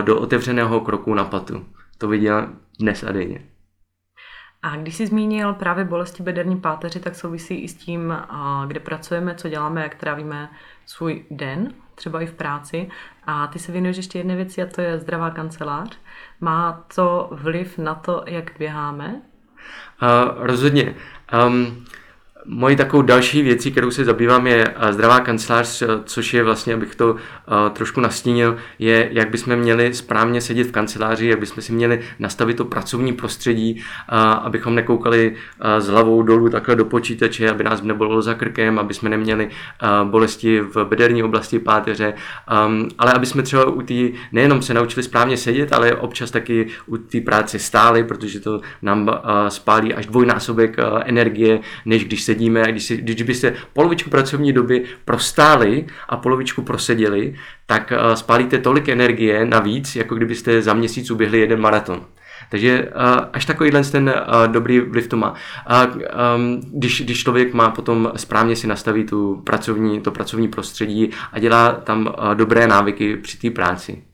do 0.02 0.20
otevřeného 0.20 0.80
kroku 0.80 1.14
na 1.14 1.24
patu. 1.24 1.64
To 1.98 2.08
viděl 2.08 2.48
dnes 2.78 3.04
a 3.04 3.12
denně. 3.12 3.40
A 4.62 4.76
když 4.76 4.96
jsi 4.96 5.06
zmínil 5.06 5.54
právě 5.54 5.84
bolesti 5.84 6.22
bederní 6.22 6.60
páteři, 6.60 7.00
tak 7.00 7.14
souvisí 7.14 7.54
i 7.54 7.68
s 7.68 7.74
tím, 7.74 8.14
kde 8.66 8.80
pracujeme, 8.80 9.34
co 9.34 9.48
děláme, 9.48 9.82
jak 9.82 9.94
trávíme 9.94 10.50
svůj 10.86 11.24
den, 11.30 11.74
třeba 11.94 12.20
i 12.20 12.26
v 12.26 12.34
práci. 12.34 12.88
A 13.26 13.46
ty 13.46 13.58
se 13.58 13.72
věnuješ 13.72 13.96
ještě 13.96 14.18
jedné 14.18 14.36
věci 14.36 14.62
a 14.62 14.66
to 14.66 14.80
je 14.80 14.98
zdravá 14.98 15.30
kancelář. 15.30 15.98
Má 16.40 16.84
to 16.94 17.28
vliv 17.32 17.78
na 17.78 17.94
to, 17.94 18.24
jak 18.26 18.50
běháme? 18.58 19.22
Uh, 20.02 20.46
rozhodně. 20.46 20.94
Um, 21.46 21.84
Mojí 22.50 22.76
takovou 22.76 23.02
další 23.02 23.42
věcí, 23.42 23.72
kterou 23.72 23.90
se 23.90 24.04
zabývám, 24.04 24.46
je 24.46 24.74
eh, 24.76 24.92
zdravá 24.92 25.20
kancelář, 25.20 25.82
eh, 25.82 25.86
což 26.04 26.34
je 26.34 26.44
vlastně, 26.44 26.74
abych 26.74 26.94
to 26.94 27.10
uh, 27.10 27.18
trošku 27.72 28.00
nastínil, 28.00 28.56
je, 28.78 29.08
jak 29.12 29.30
bychom 29.30 29.56
měli 29.56 29.94
správně 29.94 30.40
sedět 30.40 30.64
v 30.64 30.72
kanceláři, 30.72 31.26
jak 31.26 31.40
bychom 31.40 31.62
si 31.62 31.72
měli 31.72 32.00
nastavit 32.18 32.56
to 32.56 32.64
pracovní 32.64 33.12
prostředí, 33.12 33.82
abychom 34.42 34.74
nekoukali 34.74 35.34
s 35.78 35.88
hlavou 35.88 36.22
dolů 36.22 36.48
takhle 36.48 36.76
do 36.76 36.84
počítače, 36.84 37.50
aby 37.50 37.64
nás 37.64 37.82
nebolelo 37.82 38.22
za 38.22 38.34
krkem, 38.34 38.78
aby 38.78 38.94
jsme 38.94 39.10
neměli 39.10 39.50
bolesti 40.04 40.60
v 40.60 40.84
bederní 40.84 41.22
oblasti 41.22 41.58
páteře, 41.58 42.14
um, 42.66 42.88
ale 42.98 43.12
aby 43.12 43.26
jsme 43.26 43.42
třeba 43.42 43.64
u 43.64 43.82
té 43.82 43.94
nejenom 44.32 44.62
se 44.62 44.74
naučili 44.74 45.02
správně 45.02 45.36
sedět, 45.36 45.72
ale 45.72 45.94
občas 45.94 46.30
taky 46.30 46.66
u 46.86 46.96
té 46.96 47.20
práce 47.20 47.58
stáli, 47.58 48.04
protože 48.04 48.40
to 48.40 48.60
nám 48.82 49.10
spálí 49.48 49.94
až 49.94 50.06
dvojnásobek 50.06 50.76
energie, 51.04 51.60
než 51.84 52.04
když 52.04 52.22
se 52.22 52.34
sedíme 52.38 52.62
a 52.62 52.70
když, 52.70 52.84
si, 52.84 52.96
když 52.96 53.22
byste 53.22 53.54
polovičku 53.72 54.10
pracovní 54.10 54.52
doby 54.52 54.84
prostáli 55.04 55.86
a 56.08 56.16
polovičku 56.16 56.62
proseděli, 56.62 57.34
tak 57.66 57.92
uh, 57.92 58.14
spálíte 58.14 58.58
tolik 58.58 58.88
energie 58.88 59.44
navíc, 59.44 59.96
jako 59.96 60.14
kdybyste 60.14 60.62
za 60.62 60.74
měsíc 60.74 61.10
uběhli 61.10 61.38
jeden 61.38 61.60
maraton. 61.60 62.06
Takže 62.50 62.82
uh, 62.82 63.24
až 63.32 63.44
takovýhle 63.44 63.82
ten 63.84 64.08
uh, 64.08 64.52
dobrý 64.52 64.80
vliv 64.80 65.08
to 65.08 65.16
má. 65.16 65.34
Um, 65.34 66.60
když, 66.72 67.02
když 67.02 67.22
člověk 67.22 67.54
má 67.54 67.70
potom 67.70 68.12
správně 68.16 68.56
si 68.56 68.66
nastaví 68.66 69.04
tu 69.04 69.42
pracovní, 69.44 70.00
to 70.00 70.10
pracovní 70.10 70.48
prostředí 70.48 71.10
a 71.32 71.38
dělá 71.38 71.72
tam 71.72 72.14
dobré 72.34 72.66
návyky 72.66 73.16
při 73.16 73.38
té 73.38 73.50
práci. 73.50 74.07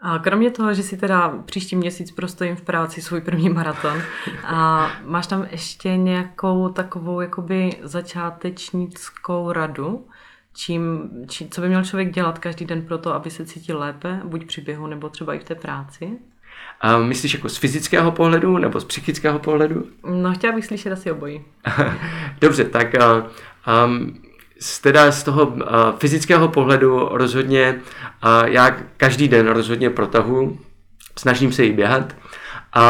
A 0.00 0.18
kromě 0.18 0.50
toho, 0.50 0.74
že 0.74 0.82
si 0.82 0.96
teda 0.96 1.28
příští 1.44 1.76
měsíc 1.76 2.10
prostojím 2.10 2.56
v 2.56 2.62
práci 2.62 3.02
svůj 3.02 3.20
první 3.20 3.48
maraton, 3.48 4.02
a 4.44 4.90
máš 5.04 5.26
tam 5.26 5.46
ještě 5.50 5.96
nějakou 5.96 6.68
takovou 6.68 7.20
jakoby 7.20 7.70
začátečnickou 7.82 9.52
radu, 9.52 10.06
čím, 10.54 11.10
či, 11.28 11.48
co 11.48 11.60
by 11.60 11.68
měl 11.68 11.84
člověk 11.84 12.10
dělat 12.10 12.38
každý 12.38 12.64
den 12.64 12.82
pro 12.82 12.98
to, 12.98 13.14
aby 13.14 13.30
se 13.30 13.46
cítil 13.46 13.78
lépe, 13.78 14.20
buď 14.24 14.46
při 14.46 14.60
běhu, 14.60 14.86
nebo 14.86 15.08
třeba 15.08 15.34
i 15.34 15.38
v 15.38 15.44
té 15.44 15.54
práci? 15.54 16.18
A 16.80 16.98
myslíš 16.98 17.34
jako 17.34 17.48
z 17.48 17.56
fyzického 17.56 18.12
pohledu 18.12 18.58
nebo 18.58 18.80
z 18.80 18.84
psychického 18.84 19.38
pohledu? 19.38 19.86
No, 20.10 20.32
chtěla 20.34 20.54
bych 20.54 20.66
slyšet 20.66 20.92
asi 20.92 21.12
obojí. 21.12 21.44
Dobře, 22.40 22.64
tak 22.64 22.88
um, 23.86 24.18
z, 24.60 24.78
teda 24.78 25.12
z 25.12 25.22
toho 25.22 25.46
uh, 25.46 25.62
fyzického 25.98 26.48
pohledu 26.48 27.08
rozhodně 27.12 27.80
uh, 28.24 28.46
já 28.48 28.76
každý 28.96 29.28
den 29.28 29.48
rozhodně 29.48 29.90
protahu, 29.90 30.58
snažím 31.18 31.52
se 31.52 31.64
jí 31.64 31.72
běhat 31.72 32.14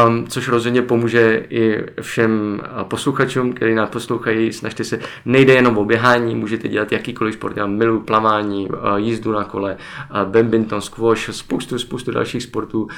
um, 0.08 0.26
což 0.26 0.48
rozhodně 0.48 0.82
pomůže 0.82 1.46
i 1.50 1.84
všem 2.00 2.60
posluchačům, 2.82 3.52
kteří 3.52 3.74
nás 3.74 3.90
poslouchají. 3.90 4.52
Snažte 4.52 4.84
se, 4.84 5.00
nejde 5.24 5.52
jenom 5.52 5.78
o 5.78 5.84
běhání, 5.84 6.34
můžete 6.34 6.68
dělat 6.68 6.92
jakýkoliv 6.92 7.34
sport, 7.34 7.56
já 7.56 7.66
miluji 7.66 8.00
plavání, 8.00 8.68
jízdu 8.96 9.32
na 9.32 9.44
kole, 9.44 9.76
badminton, 10.24 10.80
squash, 10.80 11.34
spoustu, 11.34 11.78
spoustu 11.78 12.10
dalších 12.10 12.42
sportů. 12.42 12.88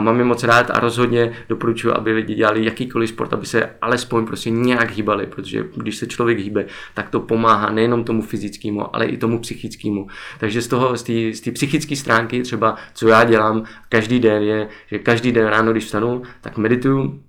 Mám 0.00 0.18
je 0.18 0.24
moc 0.24 0.44
rád 0.44 0.70
a 0.70 0.80
rozhodně 0.80 1.32
doporučuji, 1.48 1.90
aby 1.90 2.12
lidi 2.12 2.34
dělali 2.34 2.64
jakýkoliv 2.64 3.08
sport, 3.08 3.32
aby 3.32 3.46
se 3.46 3.70
alespoň 3.82 4.26
prostě 4.26 4.50
nějak 4.50 4.90
hýbali, 4.90 5.26
protože 5.26 5.64
když 5.76 5.96
se 5.96 6.06
člověk 6.06 6.38
hýbe, 6.38 6.66
tak 6.94 7.10
to 7.10 7.20
pomáhá 7.20 7.70
nejenom 7.70 8.04
tomu 8.04 8.22
fyzickému, 8.22 8.96
ale 8.96 9.06
i 9.06 9.16
tomu 9.16 9.38
psychickému. 9.38 10.06
Takže 10.40 10.62
z 10.62 10.68
toho, 10.68 10.96
z 10.96 11.40
té 11.40 11.50
psychické 11.50 11.96
stránky 11.96 12.42
třeba, 12.42 12.76
co 12.94 13.08
já 13.08 13.24
dělám 13.24 13.64
každý 13.88 14.20
den 14.20 14.42
je, 14.42 14.68
že 14.86 14.98
každý 14.98 15.32
den 15.32 15.46
ráno, 15.46 15.72
když 15.72 15.84
vstanu, 15.84 16.22
tak 16.40 16.56
medituju, 16.56 17.20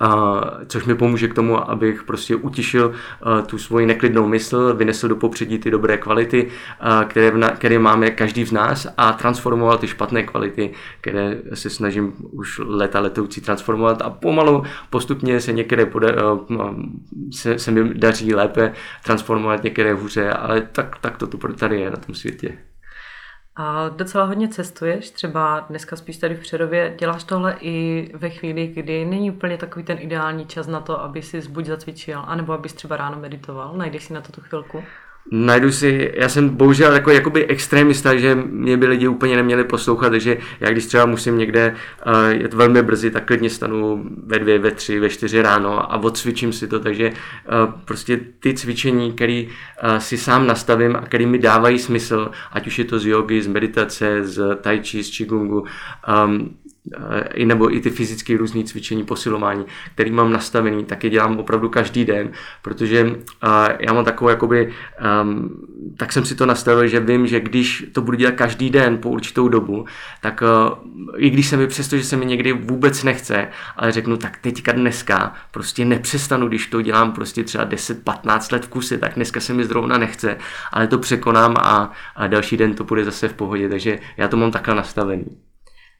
a, 0.00 0.40
což 0.66 0.84
mi 0.84 0.94
pomůže 0.94 1.28
k 1.28 1.34
tomu, 1.34 1.70
abych 1.70 2.02
prostě 2.02 2.36
utišil 2.36 2.92
a, 3.22 3.42
tu 3.42 3.58
svoji 3.58 3.86
neklidnou 3.86 4.28
mysl, 4.28 4.74
vynesl 4.74 5.08
do 5.08 5.16
popředí 5.16 5.58
ty 5.58 5.70
dobré 5.70 5.96
kvality, 5.96 6.48
a, 6.80 7.04
které, 7.04 7.38
na, 7.38 7.50
které 7.50 7.78
máme 7.78 8.10
každý 8.10 8.44
z 8.44 8.52
nás 8.52 8.86
a 8.96 9.12
transformoval 9.12 9.78
ty 9.78 9.88
špatné 9.88 10.22
kvality, 10.22 10.72
které 11.00 11.38
se 11.54 11.70
snažím 11.70 12.12
už 12.30 12.60
leta 12.64 13.00
letoucí 13.00 13.40
transformovat 13.40 14.02
a 14.02 14.10
pomalu 14.10 14.62
postupně 14.90 15.40
se 15.40 15.52
některé 15.52 15.86
poda, 15.86 16.08
a, 16.08 16.74
se, 17.32 17.58
se 17.58 17.70
mi 17.70 17.94
daří 17.94 18.34
lépe 18.34 18.72
transformovat, 19.04 19.64
některé 19.64 19.94
hůře, 19.94 20.30
ale 20.30 20.60
tak, 20.60 20.98
tak 21.00 21.16
to 21.16 21.26
tu 21.26 21.38
tady 21.38 21.80
je 21.80 21.90
na 21.90 21.96
tom 21.96 22.14
světě. 22.14 22.58
A 23.58 23.88
docela 23.88 24.24
hodně 24.24 24.48
cestuješ, 24.48 25.10
třeba 25.10 25.60
dneska 25.60 25.96
spíš 25.96 26.16
tady 26.16 26.34
v 26.34 26.40
Přerově. 26.40 26.94
Děláš 26.98 27.24
tohle 27.24 27.56
i 27.60 28.10
ve 28.14 28.30
chvíli, 28.30 28.66
kdy 28.66 29.04
není 29.04 29.30
úplně 29.30 29.58
takový 29.58 29.84
ten 29.84 29.98
ideální 30.00 30.46
čas 30.46 30.66
na 30.66 30.80
to, 30.80 31.00
aby 31.00 31.22
si 31.22 31.48
buď 31.48 31.66
zacvičil, 31.66 32.22
anebo 32.26 32.52
abys 32.52 32.72
třeba 32.72 32.96
ráno 32.96 33.20
meditoval. 33.20 33.76
Najdeš 33.76 34.04
si 34.04 34.12
na 34.12 34.20
to 34.20 34.32
tu 34.32 34.40
chvilku? 34.40 34.82
Najdu 35.30 35.72
si, 35.72 36.12
já 36.14 36.28
jsem 36.28 36.48
bohužel 36.48 36.92
jako 36.92 37.10
jakoby 37.10 37.46
extrémista, 37.46 38.16
že 38.16 38.34
mě 38.34 38.76
by 38.76 38.86
lidi 38.86 39.08
úplně 39.08 39.36
neměli 39.36 39.64
poslouchat, 39.64 40.10
takže 40.10 40.38
já 40.60 40.70
když 40.70 40.86
třeba 40.86 41.06
musím 41.06 41.38
někde 41.38 41.74
uh, 42.06 42.12
jet 42.28 42.54
velmi 42.54 42.82
brzy, 42.82 43.10
tak 43.10 43.24
klidně 43.24 43.50
stanu 43.50 44.04
ve 44.26 44.38
dvě, 44.38 44.58
ve 44.58 44.70
tři, 44.70 45.00
ve 45.00 45.08
čtyři 45.08 45.42
ráno 45.42 45.92
a 45.92 45.96
odcvičím 45.96 46.52
si 46.52 46.68
to, 46.68 46.80
takže 46.80 47.10
uh, 47.10 47.80
prostě 47.84 48.20
ty 48.40 48.54
cvičení, 48.54 49.12
které 49.12 49.44
uh, 49.44 49.96
si 49.98 50.18
sám 50.18 50.46
nastavím 50.46 50.96
a 50.96 51.00
které 51.00 51.26
mi 51.26 51.38
dávají 51.38 51.78
smysl, 51.78 52.30
ať 52.52 52.66
už 52.66 52.78
je 52.78 52.84
to 52.84 52.98
z 52.98 53.06
jogy, 53.06 53.42
z 53.42 53.46
meditace, 53.46 54.24
z 54.24 54.56
tai 54.60 54.80
chi, 54.82 55.04
z 55.04 55.16
qigongu, 55.16 55.64
um, 56.26 56.56
i 57.34 57.46
nebo 57.46 57.74
i 57.74 57.80
ty 57.80 57.90
fyzické 57.90 58.36
různé 58.36 58.64
cvičení, 58.64 59.04
posilování, 59.04 59.64
který 59.94 60.10
mám 60.10 60.32
nastavený, 60.32 60.84
tak 60.84 61.04
je 61.04 61.10
dělám 61.10 61.38
opravdu 61.38 61.68
každý 61.68 62.04
den, 62.04 62.30
protože 62.62 63.04
uh, 63.04 63.12
já 63.80 63.92
mám 63.92 64.04
takovou 64.04 64.28
jakoby, 64.28 64.72
um, 65.22 65.50
tak 65.96 66.12
jsem 66.12 66.24
si 66.24 66.34
to 66.34 66.46
nastavil, 66.46 66.86
že 66.86 67.00
vím, 67.00 67.26
že 67.26 67.40
když 67.40 67.86
to 67.92 68.02
budu 68.02 68.16
dělat 68.16 68.34
každý 68.34 68.70
den 68.70 68.98
po 68.98 69.10
určitou 69.10 69.48
dobu, 69.48 69.84
tak 70.20 70.42
uh, 70.42 71.16
i 71.16 71.30
když 71.30 71.46
se 71.46 71.56
mi 71.56 71.66
přesto, 71.66 71.96
že 71.96 72.04
se 72.04 72.16
mi 72.16 72.26
někdy 72.26 72.52
vůbec 72.52 73.04
nechce, 73.04 73.48
ale 73.76 73.92
řeknu, 73.92 74.16
tak 74.16 74.38
teďka 74.38 74.72
dneska 74.72 75.34
prostě 75.50 75.84
nepřestanu, 75.84 76.48
když 76.48 76.66
to 76.66 76.82
dělám 76.82 77.12
prostě 77.12 77.44
třeba 77.44 77.66
10-15 77.66 78.52
let 78.52 78.64
v 78.64 78.68
kuse, 78.68 78.98
tak 78.98 79.14
dneska 79.14 79.40
se 79.40 79.54
mi 79.54 79.64
zrovna 79.64 79.98
nechce, 79.98 80.38
ale 80.72 80.86
to 80.86 80.98
překonám 80.98 81.54
a, 81.58 81.92
a 82.16 82.26
další 82.26 82.56
den 82.56 82.74
to 82.74 82.84
bude 82.84 83.04
zase 83.04 83.28
v 83.28 83.34
pohodě, 83.34 83.68
takže 83.68 83.98
já 84.16 84.28
to 84.28 84.36
mám 84.36 84.50
takhle 84.50 84.74
nastavený. 84.74 85.45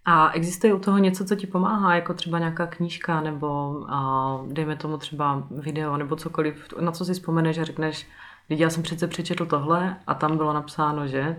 A 0.08 0.30
existuje 0.32 0.74
u 0.74 0.78
toho 0.78 0.98
něco, 0.98 1.24
co 1.24 1.36
ti 1.36 1.46
pomáhá, 1.46 1.94
jako 1.94 2.14
třeba 2.14 2.38
nějaká 2.38 2.66
knížka, 2.66 3.20
nebo 3.20 3.80
a, 3.88 4.40
dejme 4.46 4.76
tomu 4.76 4.96
třeba 4.96 5.42
video, 5.50 5.96
nebo 5.96 6.16
cokoliv, 6.16 6.64
na 6.80 6.92
co 6.92 7.04
si 7.04 7.12
vzpomeneš 7.12 7.58
a 7.58 7.64
řekneš, 7.64 8.06
lidi, 8.50 8.62
já 8.62 8.70
jsem 8.70 8.82
přece 8.82 9.06
přečetl 9.06 9.46
tohle 9.46 9.96
a 10.06 10.14
tam 10.14 10.36
bylo 10.36 10.52
napsáno, 10.52 11.06
že? 11.06 11.36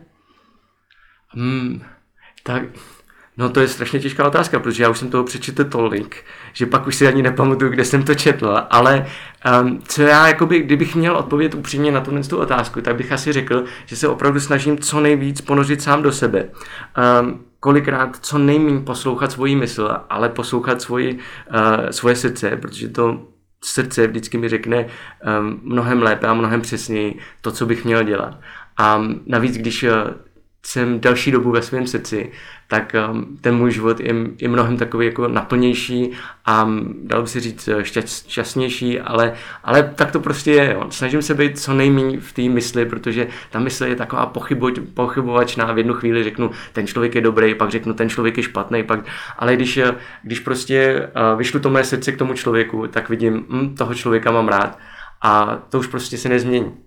Hmm, 1.30 1.82
tak, 2.44 2.64
no 3.38 3.50
to 3.50 3.60
je 3.60 3.68
strašně 3.68 4.00
těžká 4.00 4.28
otázka, 4.28 4.60
protože 4.60 4.84
já 4.84 4.90
už 4.90 4.98
jsem 4.98 5.10
toho 5.10 5.24
přečetl 5.24 5.64
tolik, 5.64 6.26
že 6.54 6.66
pak 6.66 6.88
už 6.88 6.96
si 6.96 7.08
ani 7.08 7.22
nepamatuju, 7.22 7.72
kde 7.72 7.86
jsem 7.86 8.04
to 8.04 8.16
četl, 8.16 8.58
ale 8.70 9.08
um, 9.62 9.82
co 9.82 10.02
já, 10.02 10.28
jakoby, 10.28 10.62
kdybych 10.62 10.96
měl 10.96 11.18
odpovědět 11.18 11.58
upřímně 11.58 11.92
na 11.92 12.02
tuhle 12.02 12.24
tu 12.24 12.38
otázku, 12.38 12.82
tak 12.82 12.96
bych 12.96 13.12
asi 13.12 13.34
řekl, 13.34 13.64
že 13.86 13.96
se 13.96 14.08
opravdu 14.08 14.40
snažím 14.40 14.78
co 14.78 15.00
nejvíc 15.00 15.42
ponořit 15.42 15.82
sám 15.82 16.02
do 16.04 16.12
sebe. 16.12 16.50
Um, 17.22 17.47
kolikrát 17.60 18.18
co 18.22 18.38
nejméně 18.38 18.80
poslouchat 18.80 19.32
svoji 19.32 19.56
mysl, 19.56 19.98
ale 20.10 20.30
poslouchat 20.30 20.82
svoji, 20.82 21.14
uh, 21.14 21.90
svoje 21.90 22.16
srdce, 22.16 22.58
protože 22.58 22.90
to 22.90 23.28
srdce 23.64 24.08
vždycky 24.08 24.38
mi 24.38 24.50
řekne 24.50 24.86
um, 24.86 25.60
mnohem 25.64 26.02
lépe 26.02 26.28
a 26.28 26.34
mnohem 26.34 26.62
přesněji 26.62 27.20
to, 27.42 27.52
co 27.52 27.66
bych 27.66 27.86
měl 27.86 28.04
dělat. 28.04 28.40
A 28.78 29.04
navíc, 29.26 29.58
když 29.58 29.84
uh, 29.84 29.90
jsem 30.68 31.00
další 31.00 31.32
dobu 31.32 31.52
ve 31.52 31.62
svém 31.62 31.88
srdci, 31.88 32.32
tak 32.68 32.96
um, 33.12 33.38
ten 33.42 33.56
můj 33.56 33.72
život 33.72 34.00
je, 34.00 34.16
je 34.42 34.50
mnohem 34.50 34.78
takový 34.78 35.06
jako 35.06 35.28
naplnější 35.28 36.12
a 36.46 36.64
um, 36.64 36.94
dal 37.04 37.22
by 37.22 37.28
si 37.28 37.40
říct 37.40 37.70
šťast, 37.82 38.30
šťastnější, 38.30 39.00
ale, 39.00 39.34
ale 39.64 39.94
tak 39.96 40.12
to 40.12 40.20
prostě 40.20 40.52
je. 40.52 40.74
Jo. 40.74 40.88
Snažím 40.90 41.22
se 41.22 41.34
být 41.34 41.60
co 41.60 41.74
nejméně 41.74 42.20
v 42.20 42.34
té 42.34 42.42
mysli, 42.42 42.86
protože 42.86 43.28
ta 43.50 43.60
mysl 43.60 43.86
je 43.86 43.96
taková 43.96 44.26
pochybo, 44.26 44.70
pochybovačná. 44.94 45.74
V 45.74 45.78
jednu 45.78 45.94
chvíli 45.94 46.24
řeknu, 46.24 46.52
ten 46.74 46.88
člověk 46.88 47.16
je 47.16 47.22
dobrý, 47.22 47.56
pak 47.56 47.72
řeknu, 47.72 47.94
ten 47.94 48.10
člověk 48.10 48.38
je 48.38 48.44
špatný, 48.44 48.84
pak, 48.84 49.00
ale 49.38 49.56
když, 49.56 49.78
uh, 49.78 49.84
když 50.24 50.40
prostě 50.40 51.10
uh, 51.32 51.38
vyšlu 51.38 51.60
to 51.60 51.70
mé 51.70 51.84
srdce 51.84 52.12
k 52.12 52.18
tomu 52.18 52.34
člověku, 52.34 52.88
tak 52.88 53.10
vidím, 53.10 53.46
hm, 53.50 53.76
toho 53.76 53.94
člověka 53.94 54.32
mám 54.32 54.48
rád 54.48 54.80
a 55.22 55.60
to 55.70 55.80
už 55.80 55.88
prostě 55.88 56.18
se 56.18 56.30
nezmění. 56.30 56.87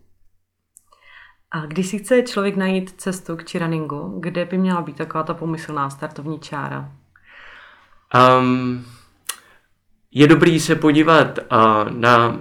A 1.52 1.66
když 1.66 1.86
si 1.86 1.98
chce 1.98 2.22
člověk 2.22 2.56
najít 2.56 2.90
cestu 2.90 3.36
k 3.36 3.44
čiraningu, 3.44 4.20
kde 4.20 4.44
by 4.44 4.58
měla 4.58 4.82
být 4.82 4.96
taková 4.96 5.22
ta 5.22 5.34
pomyslná 5.34 5.90
startovní 5.90 6.40
čára? 6.40 6.92
Um, 8.40 8.84
je 10.10 10.26
dobrý 10.26 10.60
se 10.60 10.74
podívat 10.74 11.38
uh, 11.38 11.90
na 11.90 12.40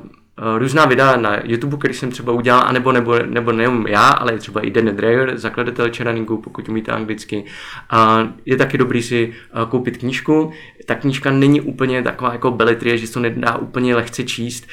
různá 0.57 0.85
videa 0.85 1.17
na 1.17 1.39
YouTube, 1.43 1.77
který 1.77 1.93
jsem 1.93 2.11
třeba 2.11 2.33
udělal, 2.33 2.63
anebo 2.67 2.91
nebo, 2.91 3.19
nebo 3.19 3.51
nejenom 3.51 3.87
já, 3.87 4.07
ale 4.07 4.37
třeba 4.37 4.61
i 4.61 4.71
Dan 4.71 4.95
Dreyer, 4.95 5.37
zakladatel 5.37 5.89
Cheraningu, 5.97 6.37
pokud 6.37 6.69
umíte 6.69 6.91
anglicky. 6.91 7.43
A 7.89 8.29
je 8.45 8.57
taky 8.57 8.77
dobrý 8.77 9.03
si 9.03 9.33
eh, 9.33 9.65
koupit 9.69 9.97
knížku. 9.97 10.51
Ta 10.85 10.95
knížka 10.95 11.31
není 11.31 11.61
úplně 11.61 12.03
taková 12.03 12.31
jako 12.33 12.51
beletrie, 12.51 12.97
že 12.97 13.07
se 13.07 13.13
to 13.13 13.19
nedá 13.19 13.57
úplně 13.57 13.95
lehce 13.95 14.23
číst. 14.23 14.67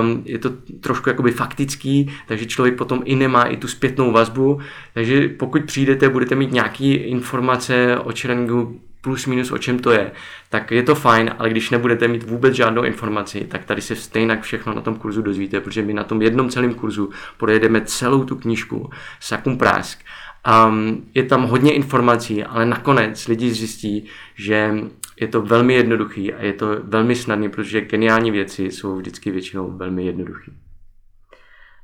Um, 0.00 0.22
je 0.24 0.38
to 0.38 0.50
trošku 0.80 1.08
jakoby 1.08 1.30
faktický, 1.30 2.12
takže 2.28 2.46
člověk 2.46 2.76
potom 2.76 3.02
i 3.04 3.16
nemá 3.16 3.44
i 3.44 3.56
tu 3.56 3.68
zpětnou 3.68 4.12
vazbu. 4.12 4.60
Takže 4.94 5.28
pokud 5.28 5.64
přijdete, 5.64 6.08
budete 6.08 6.34
mít 6.34 6.52
nějaké 6.52 6.84
informace 6.84 7.98
o 7.98 8.12
Cheraningu, 8.20 8.80
plus 9.00 9.26
minus 9.26 9.50
o 9.50 9.58
čem 9.58 9.78
to 9.78 9.90
je, 9.90 10.12
tak 10.48 10.70
je 10.70 10.82
to 10.82 10.94
fajn, 10.94 11.34
ale 11.38 11.50
když 11.50 11.70
nebudete 11.70 12.08
mít 12.08 12.22
vůbec 12.22 12.54
žádnou 12.54 12.82
informaci, 12.82 13.46
tak 13.50 13.64
tady 13.64 13.82
se 13.82 13.96
stejně 13.96 14.38
všechno 14.40 14.74
na 14.74 14.80
tom 14.80 14.96
kurzu 14.96 15.22
dozvíte, 15.22 15.60
protože 15.60 15.82
my 15.82 15.94
na 15.94 16.04
tom 16.04 16.22
jednom 16.22 16.48
celém 16.48 16.74
kurzu 16.74 17.10
projedeme 17.36 17.80
celou 17.80 18.24
tu 18.24 18.36
knížku 18.36 18.90
Sakum 19.20 19.58
Prásk. 19.58 19.98
Um, 20.68 21.06
je 21.14 21.22
tam 21.22 21.42
hodně 21.42 21.72
informací, 21.72 22.44
ale 22.44 22.66
nakonec 22.66 23.28
lidi 23.28 23.50
zjistí, 23.50 24.06
že 24.34 24.74
je 25.20 25.28
to 25.28 25.42
velmi 25.42 25.74
jednoduchý 25.74 26.34
a 26.34 26.42
je 26.42 26.52
to 26.52 26.66
velmi 26.82 27.16
snadný, 27.16 27.48
protože 27.48 27.80
geniální 27.80 28.30
věci 28.30 28.64
jsou 28.64 28.96
vždycky 28.96 29.30
většinou 29.30 29.76
velmi 29.76 30.06
jednoduché. 30.06 30.52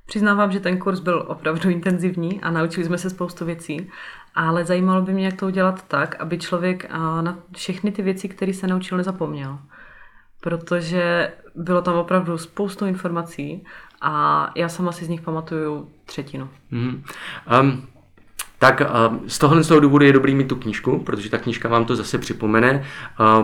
Přiznávám, 0.06 0.52
že 0.52 0.60
ten 0.60 0.78
kurz 0.78 1.00
byl 1.00 1.24
opravdu 1.28 1.70
intenzivní 1.70 2.40
a 2.40 2.50
naučili 2.50 2.86
jsme 2.86 2.98
se 2.98 3.10
spoustu 3.10 3.44
věcí, 3.44 3.90
ale 4.36 4.64
zajímalo 4.64 5.02
by 5.02 5.12
mě, 5.12 5.24
jak 5.24 5.36
to 5.36 5.46
udělat 5.46 5.84
tak, 5.88 6.20
aby 6.20 6.38
člověk 6.38 6.90
na 7.20 7.38
všechny 7.56 7.92
ty 7.92 8.02
věci, 8.02 8.28
které 8.28 8.54
se 8.54 8.66
naučil, 8.66 8.98
nezapomněl. 8.98 9.58
Protože 10.40 11.32
bylo 11.54 11.82
tam 11.82 11.94
opravdu 11.94 12.38
spoustu 12.38 12.86
informací 12.86 13.64
a 14.00 14.50
já 14.54 14.68
sama 14.68 14.92
si 14.92 15.04
z 15.04 15.08
nich 15.08 15.20
pamatuju 15.20 15.90
třetinu. 16.04 16.48
Mm. 16.70 17.02
Um, 17.60 17.86
tak 18.58 18.82
z 19.26 19.38
tohohle 19.38 19.64
z 19.64 19.68
toho 19.68 19.80
důvodu 19.80 20.04
je 20.04 20.12
dobrý 20.12 20.34
mít 20.34 20.48
tu 20.48 20.56
knížku, 20.56 20.98
protože 20.98 21.30
ta 21.30 21.38
knížka 21.38 21.68
vám 21.68 21.84
to 21.84 21.96
zase 21.96 22.18
připomene. 22.18 22.84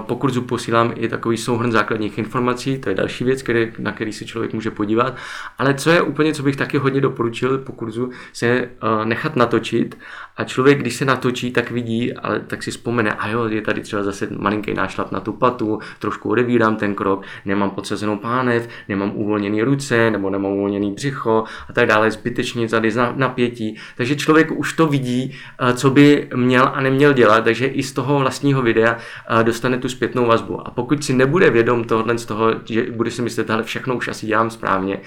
Po 0.07 0.17
kurzu 0.17 0.43
posílám 0.43 0.93
i 0.97 1.09
takový 1.09 1.37
souhrn 1.37 1.73
základních 1.73 2.19
informací, 2.19 2.79
to 2.79 2.89
je 2.89 2.95
další 2.95 3.25
věc, 3.25 3.43
který, 3.43 3.73
na 3.79 3.93
který 3.93 4.13
se 4.13 4.25
člověk 4.25 4.53
může 4.53 4.71
podívat. 4.71 5.17
Ale 5.59 5.75
co 5.75 5.91
je 5.91 6.03
úplně, 6.03 6.35
co 6.35 6.43
bych 6.43 6.57
taky 6.57 6.79
hodně 6.79 7.01
doporučil 7.01 7.59
po 7.59 7.73
kurzu, 7.73 8.11
se 8.33 8.69
nechat 9.05 9.37
natočit 9.37 9.99
a 10.37 10.45
člověk, 10.45 10.79
když 10.79 10.95
se 10.95 11.05
natočí, 11.05 11.51
tak 11.51 11.71
vidí, 11.71 12.13
ale 12.13 12.41
tak 12.41 12.63
si 12.63 12.71
vzpomene, 12.71 13.13
a 13.13 13.29
jo, 13.29 13.45
je 13.49 13.61
tady 13.61 13.81
třeba 13.81 14.03
zase 14.03 14.29
malinký 14.39 14.75
nášlap 14.75 15.13
na 15.13 15.21
tu 15.21 15.33
patu, 15.33 15.79
trošku 15.99 16.31
odevírám 16.31 16.77
ten 16.77 16.95
krok, 16.95 17.25
nemám 17.45 17.71
podsazenou 17.71 18.17
pánev, 18.17 18.69
nemám 18.89 19.13
uvolněný 19.15 19.63
ruce, 19.63 20.11
nebo 20.11 20.31
nemám 20.31 20.53
uvolněný 20.53 20.93
břicho 20.93 21.45
a 21.69 21.73
tak 21.73 21.87
dále, 21.87 22.11
zbytečně 22.11 22.69
tady 22.69 22.93
napětí. 23.17 23.79
Takže 23.97 24.17
člověk 24.17 24.51
už 24.51 24.73
to 24.73 24.87
vidí 24.87 25.03
vidí, 25.03 25.35
co 25.75 25.91
by 25.91 26.29
měl 26.35 26.71
a 26.75 26.81
neměl 26.81 27.13
dělat, 27.13 27.45
takže 27.45 27.67
i 27.67 27.83
z 27.83 27.93
toho 27.93 28.19
vlastního 28.19 28.63
videa 28.63 28.99
dostane 29.43 29.79
tu 29.79 29.89
zpětnou 29.89 30.27
vazbu. 30.27 30.67
A 30.67 30.71
pokud 30.71 31.05
si 31.05 31.13
nebude 31.13 31.51
vědom 31.51 31.85
tohle 31.85 32.19
z 32.19 32.27
toho, 32.27 32.55
že 32.65 32.87
bude 32.91 33.11
si 33.11 33.23
myslet, 33.23 33.49
že 33.49 33.63
všechno 33.63 33.97
už 33.97 34.09
asi 34.09 34.27
dělám 34.27 34.51
správně, 34.51 35.01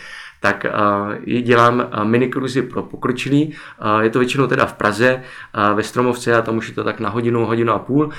tak 0.45 0.65
uh, 0.65 1.41
dělám 1.41 1.79
uh, 1.79 2.05
minikruzy 2.05 2.61
pro 2.61 2.83
pokročilí. 2.83 3.53
Uh, 3.95 3.99
je 3.99 4.09
to 4.09 4.19
většinou 4.19 4.47
teda 4.47 4.65
v 4.65 4.73
Praze, 4.73 5.21
ve 5.75 5.83
Stromovce 5.83 6.35
a 6.35 6.41
tam 6.41 6.57
už 6.57 6.67
je 6.67 6.75
to 6.75 6.83
tak 6.83 6.99
na 6.99 7.09
hodinu, 7.09 7.45
hodinu 7.45 7.73
a 7.73 7.79
půl, 7.79 8.09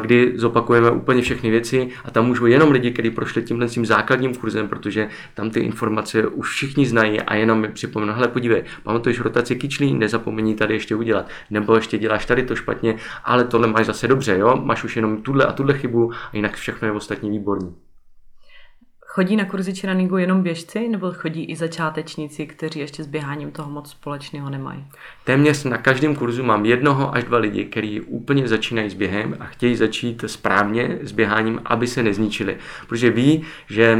kdy 0.00 0.32
zopakujeme 0.36 0.90
úplně 0.90 1.22
všechny 1.22 1.50
věci 1.50 1.88
a 2.04 2.10
tam 2.10 2.26
můžou 2.26 2.46
jenom 2.46 2.70
lidi, 2.70 2.90
kteří 2.90 3.10
prošli 3.10 3.42
tímhle 3.42 3.66
tím 3.66 3.86
základním 3.86 4.34
kurzem, 4.34 4.68
protože 4.68 5.08
tam 5.34 5.50
ty 5.50 5.60
informace 5.60 6.26
už 6.26 6.50
všichni 6.50 6.86
znají 6.86 7.20
a 7.20 7.34
jenom 7.34 7.60
mi 7.60 7.68
připomenu, 7.68 8.12
hele 8.12 8.28
podívej, 8.28 8.64
pamatuješ 8.82 9.20
rotaci 9.20 9.56
kyčlí, 9.56 9.94
nezapomeň 9.94 10.56
tady 10.56 10.74
ještě 10.74 10.96
udělat, 10.96 11.28
nebo 11.50 11.74
ještě 11.74 11.98
děláš 11.98 12.26
tady 12.26 12.42
to 12.42 12.56
špatně, 12.56 12.96
ale 13.24 13.44
tohle 13.44 13.68
máš 13.68 13.86
zase 13.86 14.08
dobře, 14.08 14.38
jo, 14.38 14.60
máš 14.64 14.84
už 14.84 14.96
jenom 14.96 15.22
tuhle 15.22 15.44
a 15.44 15.52
tuhle 15.52 15.78
chybu 15.78 16.12
a 16.12 16.36
jinak 16.36 16.54
všechno 16.54 16.88
je 16.88 16.92
ostatní 16.92 17.30
výborný. 17.30 17.89
Chodí 19.20 19.36
na 19.36 19.44
kurzy 19.44 19.74
či 19.74 19.86
runningu 19.86 20.16
jenom 20.16 20.42
běžci, 20.42 20.88
nebo 20.88 21.12
chodí 21.12 21.44
i 21.44 21.56
začátečníci, 21.56 22.46
kteří 22.46 22.80
ještě 22.80 23.04
s 23.04 23.06
běháním 23.06 23.50
toho 23.50 23.70
moc 23.70 23.90
společného 23.90 24.50
nemají? 24.50 24.84
Téměř 25.24 25.64
na 25.64 25.78
každém 25.78 26.16
kurzu 26.16 26.42
mám 26.42 26.66
jednoho 26.66 27.14
až 27.14 27.24
dva 27.24 27.38
lidi, 27.38 27.64
kteří 27.64 28.00
úplně 28.00 28.48
začínají 28.48 28.90
s 28.90 28.94
během 28.94 29.36
a 29.40 29.44
chtějí 29.44 29.76
začít 29.76 30.24
správně 30.26 30.98
s 31.02 31.12
běháním, 31.12 31.60
aby 31.64 31.86
se 31.86 32.02
nezničili. 32.02 32.56
Protože 32.88 33.10
ví, 33.10 33.42
že 33.70 33.98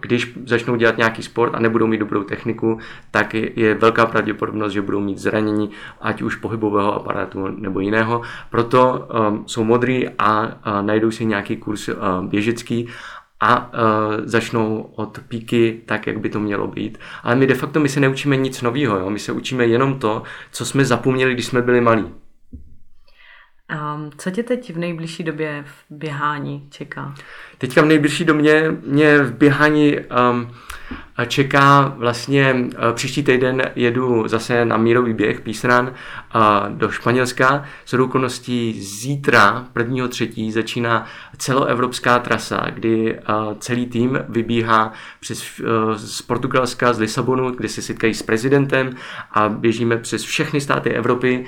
když 0.00 0.32
začnou 0.44 0.76
dělat 0.76 0.96
nějaký 0.96 1.22
sport 1.22 1.54
a 1.54 1.60
nebudou 1.60 1.86
mít 1.86 1.98
dobrou 1.98 2.24
techniku, 2.24 2.78
tak 3.10 3.34
je 3.34 3.74
velká 3.74 4.06
pravděpodobnost, 4.06 4.72
že 4.72 4.82
budou 4.82 5.00
mít 5.00 5.18
zranění, 5.18 5.70
ať 6.00 6.22
už 6.22 6.36
pohybového 6.36 6.94
aparátu 6.94 7.48
nebo 7.48 7.80
jiného. 7.80 8.22
Proto 8.50 9.08
jsou 9.46 9.64
modrý 9.64 10.08
a 10.18 10.58
najdou 10.80 11.10
si 11.10 11.26
nějaký 11.26 11.56
kurz 11.56 11.88
běžecký 12.22 12.88
a 13.40 13.72
uh, 13.72 13.80
začnou 14.24 14.92
od 14.96 15.18
píky 15.28 15.80
tak, 15.86 16.06
jak 16.06 16.18
by 16.20 16.28
to 16.28 16.40
mělo 16.40 16.66
být. 16.66 16.98
Ale 17.22 17.36
my 17.36 17.46
de 17.46 17.54
facto 17.54 17.80
my 17.80 17.88
se 17.88 18.00
neučíme 18.00 18.36
nic 18.36 18.62
nového, 18.62 18.98
jo? 18.98 19.10
my 19.10 19.18
se 19.18 19.32
učíme 19.32 19.66
jenom 19.66 19.98
to, 19.98 20.22
co 20.50 20.66
jsme 20.66 20.84
zapomněli, 20.84 21.34
když 21.34 21.46
jsme 21.46 21.62
byli 21.62 21.80
malí. 21.80 22.04
Um, 23.94 24.10
co 24.18 24.30
tě 24.30 24.42
teď 24.42 24.74
v 24.74 24.78
nejbližší 24.78 25.24
době 25.24 25.64
v 25.66 25.84
běhání 25.90 26.66
čeká? 26.70 27.14
Teďka 27.58 27.82
v 27.82 27.86
nejbližší 27.86 28.24
době 28.24 28.76
mě 28.86 29.18
v 29.18 29.34
běhání 29.34 29.96
um, 29.98 30.54
čeká 31.26 31.94
vlastně 31.96 32.56
eh, 32.56 32.92
příští 32.92 33.22
týden 33.22 33.62
jedu 33.76 34.28
zase 34.28 34.64
na 34.64 34.76
mírový 34.76 35.14
běh 35.14 35.40
Písran 35.40 35.92
do 36.68 36.90
Španělska. 36.90 37.64
S 37.84 37.94
okolností 37.94 38.82
zítra, 38.82 39.66
1. 39.78 40.08
třetí, 40.08 40.52
začíná 40.52 41.06
celoevropská 41.36 42.18
trasa, 42.18 42.66
kdy 42.70 43.14
eh, 43.14 43.22
celý 43.58 43.86
tým 43.86 44.18
vybíhá 44.28 44.92
přes, 45.20 45.60
eh, 45.60 45.64
z 45.98 46.22
Portugalska, 46.22 46.92
z 46.92 46.98
Lisabonu, 46.98 47.50
kde 47.50 47.68
se 47.68 47.82
setkají 47.82 48.14
s 48.14 48.22
prezidentem 48.22 48.90
a 49.32 49.48
běžíme 49.48 49.96
přes 49.96 50.22
všechny 50.22 50.60
státy 50.60 50.90
Evropy, 50.90 51.44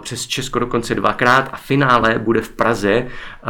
přes 0.00 0.26
Česko 0.26 0.58
dokonce 0.58 0.94
dvakrát 0.94 1.48
a 1.52 1.56
finále 1.56 2.18
bude 2.18 2.40
v 2.40 2.48
Praze 2.48 3.06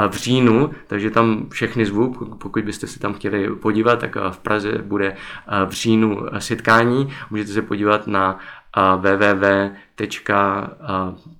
v 0.08 0.16
říjnu, 0.16 0.70
takže 0.86 1.10
tam 1.10 1.46
všechny 1.50 1.86
zvu, 1.86 2.14
pokud 2.38 2.64
byste 2.64 2.86
se 2.86 2.98
tam 2.98 3.14
chtěli 3.14 3.50
podívat, 3.56 3.98
tak 3.98 4.16
v 4.30 4.38
Praze 4.38 4.72
bude 4.82 5.16
v 5.64 5.72
říjnu 5.72 6.26
setkání. 6.38 7.12
Můžete 7.30 7.52
se 7.52 7.62
podívat 7.62 8.06
na 8.06 8.38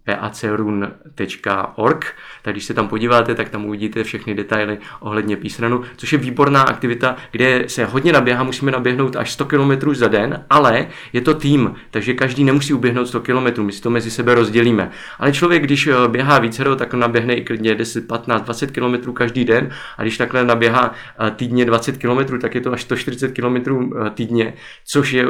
www.pacrun.org, 0.07 2.05
tak 2.43 2.55
když 2.55 2.65
se 2.65 2.75
tam 2.75 2.89
podíváte, 2.89 3.35
tak 3.35 3.49
tam 3.49 3.65
uvidíte 3.65 4.05
všechny 4.05 4.35
detaily 4.35 4.79
ohledně 5.01 5.37
písranu, 5.37 5.83
což 5.97 6.13
je 6.13 6.19
výborná 6.19 6.63
aktivita, 6.63 7.17
kde 7.31 7.65
se 7.67 7.85
hodně 7.85 8.13
naběhá, 8.13 8.45
musíme 8.45 8.73
naběhnout 8.73 9.17
až 9.17 9.33
100 9.33 9.45
km 9.45 9.73
za 9.95 10.09
den, 10.09 10.45
ale 10.51 10.87
je 11.13 11.21
to 11.21 11.35
tým, 11.35 11.75
takže 11.91 12.15
každý 12.15 12.45
nemusí 12.45 12.73
uběhnout 12.75 13.07
100 13.09 13.21
km, 13.21 13.63
my 13.63 13.73
si 13.73 13.83
to 13.83 13.91
mezi 13.91 14.11
sebe 14.11 14.35
rozdělíme. 14.35 14.91
Ale 15.19 15.33
člověk, 15.33 15.63
když 15.63 15.87
eh, 15.87 15.95
běhá 16.09 16.39
více, 16.39 16.63
tak 16.77 16.95
naběhne 16.95 17.35
i 17.35 17.45
klidně 17.45 17.75
10, 17.75 18.09
15, 18.09 18.43
20 18.43 18.71
km 18.71 19.13
každý 19.13 19.45
den 19.45 19.71
a 19.99 20.03
když 20.03 20.19
takhle 20.19 20.45
naběhá 20.45 20.95
eh, 21.21 21.31
týdně 21.31 21.65
20 21.65 21.97
km, 21.97 22.39
tak 22.39 22.55
je 22.55 22.61
to 22.61 22.73
až 22.73 22.83
140 22.83 23.29
km 23.29 23.57
eh, 23.57 24.11
týdně, 24.11 24.55
což 24.87 25.13
je 25.13 25.27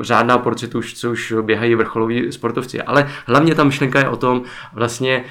řádná 0.00 0.38
porce, 0.38 0.68
co 0.68 1.10
už 1.10 1.34
běhají 1.42 1.74
vrcholoví 1.74 2.32
sportovci. 2.32 2.61
Ale 2.86 3.10
hlavně 3.26 3.54
ta 3.54 3.64
myšlenka 3.64 3.98
je 3.98 4.08
o 4.08 4.16
tom 4.16 4.42
vlastně 4.72 5.24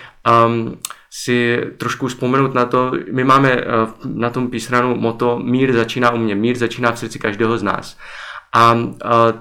um, 0.45 0.77
si 1.09 1.59
trošku 1.77 2.07
vzpomenout 2.07 2.53
na 2.53 2.65
to, 2.65 2.91
my 3.11 3.23
máme 3.23 3.55
uh, 3.55 3.61
na 4.05 4.29
tom 4.29 4.47
písranu 4.47 4.95
moto 4.95 5.39
mír 5.39 5.73
začíná 5.73 6.11
u 6.11 6.17
mě, 6.17 6.35
mír 6.35 6.57
začíná 6.57 6.91
v 6.91 6.99
srdci 6.99 7.19
každého 7.19 7.57
z 7.57 7.63
nás. 7.63 7.97
A 8.53 8.73
uh, 8.73 8.89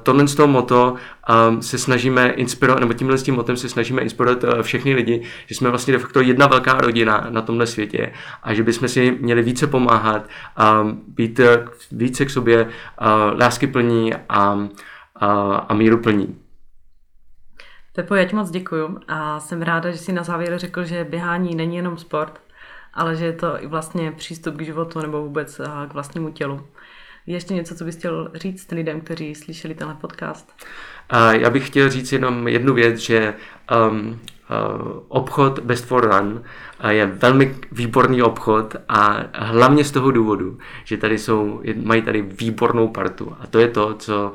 tohle 0.02 0.28
z 0.28 0.34
toho 0.34 0.48
moto 0.48 0.94
um, 0.94 1.62
se 1.62 1.78
snažíme 1.78 2.30
inspirovat, 2.30 2.80
nebo 2.80 2.92
tímhle 2.92 3.18
s 3.18 3.22
tím 3.22 3.34
motem 3.34 3.56
se 3.56 3.68
snažíme 3.68 4.02
inspirovat 4.02 4.44
uh, 4.44 4.62
všechny 4.62 4.94
lidi, 4.94 5.22
že 5.46 5.54
jsme 5.54 5.70
vlastně 5.70 5.92
de 5.92 5.98
facto 5.98 6.20
jedna 6.20 6.46
velká 6.46 6.72
rodina 6.72 7.26
na 7.30 7.42
tomhle 7.42 7.66
světě 7.66 8.12
a 8.42 8.54
že 8.54 8.62
bychom 8.62 8.88
si 8.88 9.18
měli 9.20 9.42
více 9.42 9.66
pomáhat, 9.66 10.28
um, 10.82 11.02
být 11.06 11.38
uh, 11.38 11.46
více 11.92 12.24
k 12.24 12.30
sobě 12.30 12.64
uh, 12.64 13.40
láskyplní 13.40 14.14
a, 14.28 14.54
uh, 14.54 14.68
a 15.68 15.74
míruplní. 15.74 16.36
Pepo, 17.92 18.14
já 18.14 18.24
ti 18.24 18.36
moc 18.36 18.50
děkuju 18.50 18.98
a 19.08 19.40
jsem 19.40 19.62
ráda, 19.62 19.90
že 19.90 19.98
jsi 19.98 20.12
na 20.12 20.22
závěr 20.22 20.58
řekl, 20.58 20.84
že 20.84 21.04
běhání 21.04 21.54
není 21.54 21.76
jenom 21.76 21.98
sport, 21.98 22.40
ale 22.94 23.16
že 23.16 23.24
je 23.24 23.32
to 23.32 23.62
i 23.62 23.66
vlastně 23.66 24.12
přístup 24.12 24.56
k 24.56 24.62
životu 24.62 25.00
nebo 25.00 25.22
vůbec 25.22 25.60
k 25.88 25.92
vlastnímu 25.92 26.30
tělu. 26.30 26.66
Je 27.26 27.36
ještě 27.36 27.54
něco, 27.54 27.74
co 27.74 27.84
bys 27.84 27.96
chtěl 27.96 28.30
říct 28.34 28.70
lidem, 28.70 29.00
kteří 29.00 29.34
slyšeli 29.34 29.74
tenhle 29.74 29.96
podcast? 29.96 30.66
Já 31.30 31.50
bych 31.50 31.66
chtěl 31.66 31.90
říct 31.90 32.12
jenom 32.12 32.48
jednu 32.48 32.74
věc, 32.74 32.96
že 32.96 33.34
um, 33.90 34.20
obchod 35.08 35.58
Best 35.58 35.84
for 35.84 36.10
Run 36.10 36.42
je 36.88 37.06
velmi 37.06 37.56
výborný 37.72 38.22
obchod 38.22 38.76
a 38.88 39.20
hlavně 39.34 39.84
z 39.84 39.90
toho 39.90 40.10
důvodu, 40.10 40.58
že 40.84 40.96
tady 40.96 41.18
jsou, 41.18 41.62
mají 41.82 42.02
tady 42.02 42.22
výbornou 42.22 42.88
partu 42.88 43.36
a 43.40 43.46
to 43.46 43.58
je 43.58 43.68
to, 43.68 43.94
co 43.94 44.32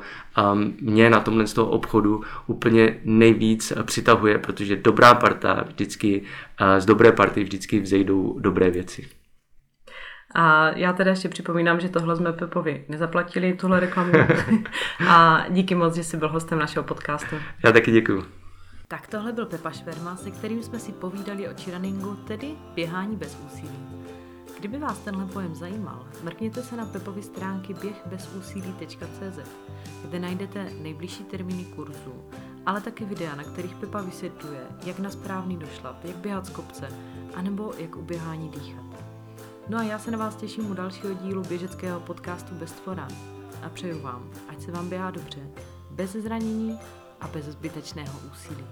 um, 0.52 0.74
mě 0.80 1.10
na 1.10 1.20
tomhle 1.20 1.46
z 1.46 1.52
toho 1.52 1.68
obchodu 1.68 2.20
úplně 2.46 2.96
nejvíc 3.04 3.72
přitahuje, 3.84 4.38
protože 4.38 4.76
dobrá 4.76 5.14
parta 5.14 5.64
vždycky, 5.68 6.22
uh, 6.60 6.80
z 6.80 6.86
dobré 6.86 7.12
party 7.12 7.42
vždycky 7.42 7.80
vzejdou 7.80 8.38
dobré 8.38 8.70
věci. 8.70 9.08
A 10.34 10.70
já 10.70 10.92
teda 10.92 11.10
ještě 11.10 11.28
připomínám, 11.28 11.80
že 11.80 11.88
tohle 11.88 12.16
jsme 12.16 12.32
Pepovi 12.32 12.84
nezaplatili, 12.88 13.52
tuhle 13.52 13.80
reklamu. 13.80 14.12
a 15.08 15.44
díky 15.48 15.74
moc, 15.74 15.94
že 15.94 16.04
jsi 16.04 16.16
byl 16.16 16.28
hostem 16.28 16.58
našeho 16.58 16.84
podcastu. 16.84 17.36
Já 17.64 17.72
taky 17.72 17.92
děkuji. 17.92 18.45
Tak 18.88 19.06
tohle 19.06 19.32
byl 19.32 19.46
Pepa 19.46 19.70
Šverma, 19.70 20.16
se 20.16 20.30
kterým 20.30 20.62
jsme 20.62 20.78
si 20.78 20.92
povídali 20.92 21.48
o 21.48 21.54
cheerunningu, 21.54 22.16
tedy 22.16 22.56
běhání 22.74 23.16
bez 23.16 23.36
úsilí. 23.46 23.78
Kdyby 24.58 24.78
vás 24.78 24.98
tenhle 24.98 25.26
pojem 25.26 25.54
zajímal, 25.54 26.06
mrkněte 26.22 26.62
se 26.62 26.76
na 26.76 26.86
Pepovy 26.86 27.22
stránky 27.22 27.74
běhbezúsilí.cz, 27.74 29.48
kde 30.04 30.18
najdete 30.18 30.70
nejbližší 30.82 31.24
termíny 31.24 31.64
kurzů, 31.64 32.14
ale 32.66 32.80
také 32.80 33.04
videa, 33.04 33.34
na 33.34 33.44
kterých 33.44 33.74
Pepa 33.74 34.00
vysvětluje, 34.00 34.66
jak 34.84 34.98
na 34.98 35.10
správný 35.10 35.56
došlap, 35.56 36.04
jak 36.04 36.16
běhat 36.16 36.46
z 36.46 36.50
kopce, 36.50 36.88
anebo 37.34 37.72
jak 37.78 37.96
u 37.96 38.02
běhání 38.02 38.48
dýchat. 38.48 38.84
No 39.68 39.78
a 39.78 39.82
já 39.82 39.98
se 39.98 40.10
na 40.10 40.18
vás 40.18 40.36
těším 40.36 40.70
u 40.70 40.74
dalšího 40.74 41.14
dílu 41.14 41.42
běžeckého 41.42 42.00
podcastu 42.00 42.54
Best 42.54 42.74
for 42.74 42.96
Run 42.96 43.18
a 43.62 43.68
přeju 43.68 44.00
vám, 44.00 44.30
ať 44.48 44.62
se 44.62 44.72
vám 44.72 44.88
běhá 44.88 45.10
dobře, 45.10 45.40
bez 45.90 46.12
zranění 46.12 46.78
a 47.20 47.28
bez 47.28 47.44
zbytečného 47.44 48.14
úsilí. 48.32 48.64